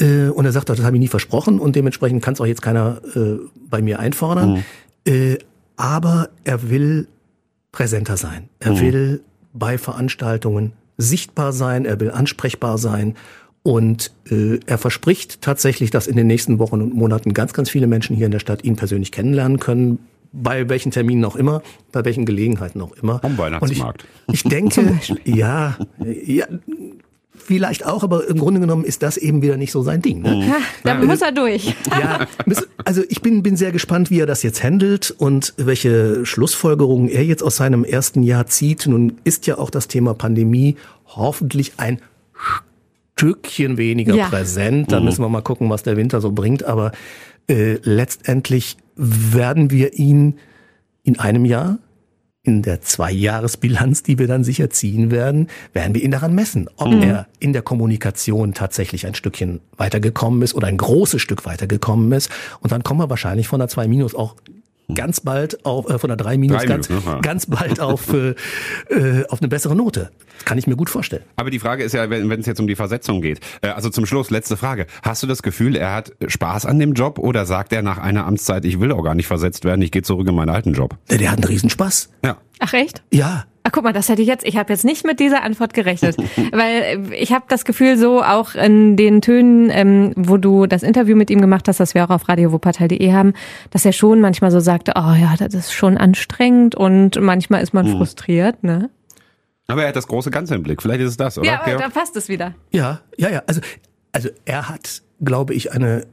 Äh, 0.00 0.28
Und 0.30 0.46
er 0.46 0.52
sagt 0.52 0.70
auch, 0.70 0.74
das 0.74 0.86
habe 0.86 0.96
ich 0.96 1.00
nie 1.00 1.08
versprochen 1.08 1.60
und 1.60 1.76
dementsprechend 1.76 2.22
kann 2.24 2.32
es 2.32 2.40
auch 2.40 2.46
jetzt 2.46 2.62
keiner 2.62 3.02
äh, 3.14 3.36
bei 3.68 3.82
mir 3.82 3.98
einfordern. 4.00 4.64
Äh, 5.06 5.36
aber 5.76 6.30
er 6.44 6.70
will 6.70 7.08
präsenter 7.72 8.16
sein. 8.16 8.48
Er 8.58 8.80
will 8.80 9.22
bei 9.52 9.76
Veranstaltungen 9.76 10.72
sichtbar 10.98 11.52
sein, 11.52 11.84
er 11.84 12.00
will 12.00 12.10
ansprechbar 12.10 12.78
sein 12.78 13.14
und 13.62 14.12
äh, 14.30 14.58
er 14.66 14.78
verspricht 14.78 15.40
tatsächlich, 15.40 15.90
dass 15.90 16.06
in 16.06 16.16
den 16.16 16.26
nächsten 16.26 16.58
Wochen 16.58 16.80
und 16.80 16.94
Monaten 16.94 17.32
ganz, 17.32 17.52
ganz 17.52 17.70
viele 17.70 17.86
Menschen 17.86 18.16
hier 18.16 18.26
in 18.26 18.32
der 18.32 18.40
Stadt 18.40 18.64
ihn 18.64 18.76
persönlich 18.76 19.12
kennenlernen 19.12 19.60
können, 19.60 20.00
bei 20.32 20.68
welchen 20.68 20.90
Terminen 20.90 21.24
auch 21.24 21.36
immer, 21.36 21.62
bei 21.92 22.04
welchen 22.04 22.24
Gelegenheiten 22.24 22.80
auch 22.80 22.92
immer. 22.92 23.22
Am 23.22 23.38
Weihnachtsmarkt. 23.38 24.04
Und 24.26 24.34
ich, 24.34 24.44
ich 24.44 24.50
denke, 24.50 24.98
ja, 25.24 25.76
ja, 26.24 26.46
vielleicht 27.44 27.84
auch, 27.86 28.02
aber 28.02 28.28
im 28.28 28.38
Grunde 28.38 28.60
genommen 28.60 28.84
ist 28.84 29.02
das 29.02 29.16
eben 29.16 29.42
wieder 29.42 29.56
nicht 29.56 29.72
so 29.72 29.82
sein 29.82 30.00
Ding. 30.02 30.22
Ne? 30.22 30.46
Ja, 30.46 30.56
da 30.84 30.94
muss 30.94 31.20
er 31.22 31.32
durch. 31.32 31.74
Ja, 32.00 32.26
also 32.84 33.02
ich 33.08 33.20
bin, 33.22 33.42
bin 33.42 33.56
sehr 33.56 33.70
gespannt, 33.72 34.10
wie 34.10 34.18
er 34.20 34.26
das 34.26 34.42
jetzt 34.42 34.62
handelt 34.64 35.10
und 35.10 35.52
welche 35.56 36.24
Schlussfolgerungen 36.24 37.08
er 37.08 37.24
jetzt 37.24 37.42
aus 37.42 37.56
seinem 37.56 37.84
ersten 37.84 38.22
Jahr 38.22 38.46
zieht. 38.46 38.86
Nun 38.86 39.18
ist 39.24 39.46
ja 39.46 39.58
auch 39.58 39.70
das 39.70 39.88
Thema 39.88 40.14
Pandemie 40.14 40.76
hoffentlich 41.06 41.72
ein 41.76 42.00
Stückchen 43.16 43.76
weniger 43.76 44.14
Ja. 44.14 44.28
präsent. 44.28 44.90
Da 44.90 45.00
müssen 45.00 45.22
wir 45.22 45.28
mal 45.28 45.42
gucken, 45.42 45.70
was 45.70 45.82
der 45.82 45.96
Winter 45.96 46.20
so 46.20 46.32
bringt. 46.32 46.64
Aber 46.64 46.92
äh, 47.48 47.74
letztendlich 47.82 48.76
werden 48.96 49.70
wir 49.70 49.94
ihn 49.94 50.38
in 51.04 51.18
einem 51.18 51.44
Jahr 51.44 51.78
in 52.44 52.62
der 52.62 52.80
Zweijahresbilanz, 52.80 54.02
die 54.02 54.18
wir 54.18 54.26
dann 54.26 54.42
sicher 54.42 54.68
ziehen 54.68 55.12
werden, 55.12 55.48
werden 55.72 55.94
wir 55.94 56.02
ihn 56.02 56.10
daran 56.10 56.34
messen, 56.34 56.68
ob 56.76 56.92
er 56.92 57.28
in 57.38 57.52
der 57.52 57.62
Kommunikation 57.62 58.52
tatsächlich 58.52 59.06
ein 59.06 59.14
Stückchen 59.14 59.60
weitergekommen 59.76 60.42
ist 60.42 60.54
oder 60.54 60.66
ein 60.66 60.76
großes 60.76 61.22
Stück 61.22 61.46
weitergekommen 61.46 62.10
ist. 62.10 62.30
Und 62.60 62.72
dann 62.72 62.82
kommen 62.82 62.98
wir 62.98 63.10
wahrscheinlich 63.10 63.46
von 63.46 63.60
der 63.60 63.68
2 63.68 63.86
Minus 63.86 64.16
auch 64.16 64.34
ganz 64.94 65.20
bald 65.20 65.64
auf, 65.64 65.88
äh, 65.88 65.98
von 65.98 66.08
der 66.08 66.16
3 66.16 66.38
Minus 66.38 66.58
Drei 66.58 66.66
ganz, 66.66 66.88
Minus, 66.88 67.04
ne? 67.04 67.18
Ganz 67.22 67.46
bald 67.46 67.80
auf, 67.80 68.12
äh, 68.90 69.24
auf 69.28 69.40
eine 69.40 69.48
bessere 69.48 69.76
Note. 69.76 70.10
Das 70.38 70.44
kann 70.44 70.58
ich 70.58 70.66
mir 70.66 70.76
gut 70.76 70.90
vorstellen. 70.90 71.22
Aber 71.36 71.50
die 71.50 71.58
Frage 71.58 71.84
ist 71.84 71.92
ja, 71.92 72.08
wenn 72.10 72.28
wenn 72.30 72.40
es 72.40 72.46
jetzt 72.46 72.60
um 72.60 72.66
die 72.66 72.74
Versetzung 72.76 73.20
geht. 73.22 73.40
Äh, 73.60 73.68
Also 73.68 73.90
zum 73.90 74.06
Schluss, 74.06 74.30
letzte 74.30 74.56
Frage. 74.56 74.86
Hast 75.02 75.22
du 75.22 75.26
das 75.26 75.42
Gefühl, 75.42 75.76
er 75.76 75.94
hat 75.94 76.12
Spaß 76.26 76.66
an 76.66 76.78
dem 76.78 76.94
Job 76.94 77.18
oder 77.18 77.46
sagt 77.46 77.72
er 77.72 77.82
nach 77.82 77.98
einer 77.98 78.26
Amtszeit, 78.26 78.64
ich 78.64 78.80
will 78.80 78.92
auch 78.92 79.02
gar 79.02 79.14
nicht 79.14 79.26
versetzt 79.26 79.64
werden, 79.64 79.82
ich 79.82 79.90
gehe 79.90 80.02
zurück 80.02 80.28
in 80.28 80.34
meinen 80.34 80.50
alten 80.50 80.72
Job? 80.72 80.96
Der, 81.10 81.18
der 81.18 81.30
hat 81.30 81.38
einen 81.38 81.44
Riesenspaß. 81.44 82.08
Ja. 82.24 82.38
Ach 82.58 82.72
echt? 82.72 83.02
Ja, 83.12 83.44
Ach 83.64 83.70
guck 83.70 83.84
mal, 83.84 83.92
das 83.92 84.08
hätte 84.08 84.22
ich 84.22 84.28
jetzt, 84.28 84.44
ich 84.44 84.56
habe 84.56 84.72
jetzt 84.72 84.84
nicht 84.84 85.06
mit 85.06 85.20
dieser 85.20 85.42
Antwort 85.42 85.72
gerechnet, 85.72 86.16
weil 86.52 87.10
äh, 87.10 87.14
ich 87.14 87.32
habe 87.32 87.44
das 87.48 87.64
Gefühl 87.64 87.96
so 87.96 88.22
auch 88.22 88.54
in 88.54 88.96
den 88.96 89.20
Tönen, 89.20 89.70
ähm, 89.70 90.12
wo 90.16 90.36
du 90.36 90.66
das 90.66 90.82
Interview 90.82 91.16
mit 91.16 91.30
ihm 91.30 91.40
gemacht 91.40 91.68
hast, 91.68 91.78
das 91.78 91.94
wir 91.94 92.04
auch 92.04 92.10
auf 92.10 92.28
radiowuppertal.de 92.28 93.12
haben, 93.12 93.34
dass 93.70 93.84
er 93.84 93.92
schon 93.92 94.20
manchmal 94.20 94.50
so 94.50 94.60
sagte, 94.60 94.92
oh 94.96 95.14
ja, 95.14 95.34
das 95.38 95.54
ist 95.54 95.72
schon 95.72 95.96
anstrengend 95.96 96.74
und 96.74 97.20
manchmal 97.20 97.62
ist 97.62 97.72
man 97.72 97.86
frustriert, 97.86 98.64
ne? 98.64 98.90
Aber 99.68 99.82
er 99.82 99.88
hat 99.88 99.96
das 99.96 100.08
große 100.08 100.30
Ganze 100.30 100.54
im 100.54 100.62
Blick. 100.62 100.82
Vielleicht 100.82 101.00
ist 101.00 101.10
es 101.10 101.16
das, 101.16 101.38
oder? 101.38 101.46
Ja, 101.46 101.62
aber 101.62 101.76
da 101.76 101.88
passt 101.88 102.16
es 102.16 102.28
wieder. 102.28 102.54
Ja, 102.72 103.00
ja, 103.16 103.30
ja. 103.30 103.42
Also, 103.46 103.60
also 104.10 104.28
er 104.44 104.68
hat, 104.68 105.02
glaube 105.20 105.54
ich, 105.54 105.72
eine 105.72 106.04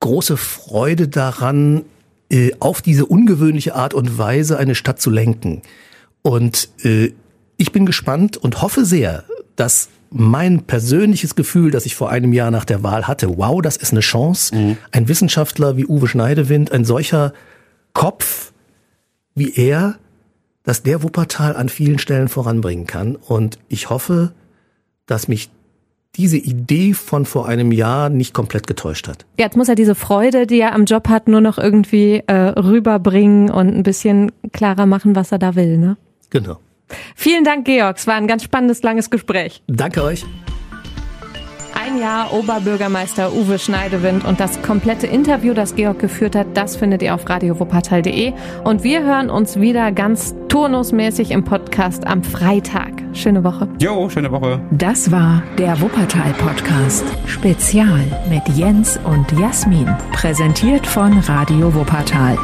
große 0.00 0.36
Freude 0.36 1.08
daran, 1.08 1.84
äh, 2.30 2.52
auf 2.60 2.82
diese 2.82 3.06
ungewöhnliche 3.06 3.74
Art 3.74 3.94
und 3.94 4.18
Weise 4.18 4.58
eine 4.58 4.74
Stadt 4.74 5.00
zu 5.00 5.10
lenken. 5.10 5.62
Und 6.24 6.70
äh, 6.82 7.12
ich 7.58 7.70
bin 7.70 7.86
gespannt 7.86 8.38
und 8.38 8.62
hoffe 8.62 8.84
sehr, 8.84 9.24
dass 9.56 9.90
mein 10.10 10.62
persönliches 10.62 11.34
Gefühl, 11.34 11.70
das 11.70 11.86
ich 11.86 11.94
vor 11.94 12.10
einem 12.10 12.32
Jahr 12.32 12.50
nach 12.50 12.64
der 12.64 12.82
Wahl 12.82 13.06
hatte. 13.06 13.36
Wow, 13.36 13.60
das 13.60 13.76
ist 13.76 13.92
eine 13.92 14.00
Chance. 14.00 14.54
Mhm. 14.54 14.76
Ein 14.90 15.08
Wissenschaftler 15.08 15.76
wie 15.76 15.86
Uwe 15.86 16.08
Schneidewind, 16.08 16.72
ein 16.72 16.84
solcher 16.84 17.32
Kopf 17.92 18.52
wie 19.34 19.54
er, 19.54 19.96
dass 20.62 20.82
der 20.82 21.02
Wuppertal 21.02 21.56
an 21.56 21.68
vielen 21.68 21.98
Stellen 21.98 22.28
voranbringen 22.28 22.86
kann. 22.86 23.16
Und 23.16 23.58
ich 23.68 23.90
hoffe, 23.90 24.32
dass 25.06 25.28
mich 25.28 25.50
diese 26.16 26.38
Idee 26.38 26.94
von 26.94 27.26
vor 27.26 27.48
einem 27.48 27.72
Jahr 27.72 28.08
nicht 28.08 28.32
komplett 28.32 28.68
getäuscht 28.68 29.08
hat. 29.08 29.26
Jetzt 29.36 29.56
muss 29.56 29.68
er 29.68 29.74
diese 29.74 29.96
Freude, 29.96 30.46
die 30.46 30.60
er 30.60 30.72
am 30.72 30.84
Job 30.84 31.08
hat, 31.08 31.26
nur 31.26 31.40
noch 31.40 31.58
irgendwie 31.58 32.22
äh, 32.26 32.34
rüberbringen 32.34 33.50
und 33.50 33.74
ein 33.74 33.82
bisschen 33.82 34.30
klarer 34.52 34.86
machen, 34.86 35.16
was 35.16 35.32
er 35.32 35.38
da 35.38 35.56
will. 35.56 35.76
Ne? 35.76 35.96
Genau. 36.34 36.58
Vielen 37.14 37.44
Dank, 37.44 37.64
Georg. 37.64 37.96
Es 37.96 38.06
war 38.06 38.16
ein 38.16 38.26
ganz 38.26 38.42
spannendes, 38.42 38.82
langes 38.82 39.08
Gespräch. 39.08 39.62
Danke 39.68 40.02
euch. 40.02 40.26
Ein 41.74 41.98
Jahr 41.98 42.32
Oberbürgermeister 42.32 43.32
Uwe 43.32 43.58
Schneidewind 43.58 44.24
und 44.24 44.40
das 44.40 44.60
komplette 44.62 45.06
Interview, 45.06 45.54
das 45.54 45.74
Georg 45.74 45.98
geführt 45.98 46.34
hat, 46.34 46.46
das 46.54 46.76
findet 46.76 47.02
ihr 47.02 47.14
auf 47.14 47.28
radiowuppertal.de. 47.28 48.32
Und 48.64 48.82
wir 48.82 49.04
hören 49.04 49.30
uns 49.30 49.60
wieder 49.60 49.92
ganz 49.92 50.34
turnusmäßig 50.48 51.30
im 51.30 51.44
Podcast 51.44 52.06
am 52.06 52.24
Freitag. 52.24 52.90
Schöne 53.12 53.44
Woche. 53.44 53.68
Jo, 53.80 54.08
schöne 54.08 54.32
Woche. 54.32 54.60
Das 54.72 55.10
war 55.12 55.42
der 55.58 55.80
Wuppertal 55.80 56.32
Podcast. 56.38 57.04
Spezial 57.26 58.00
mit 58.28 58.48
Jens 58.56 58.98
und 59.04 59.30
Jasmin. 59.38 59.86
Präsentiert 60.12 60.86
von 60.86 61.18
Radio 61.20 61.74
Wuppertal. 61.74 62.38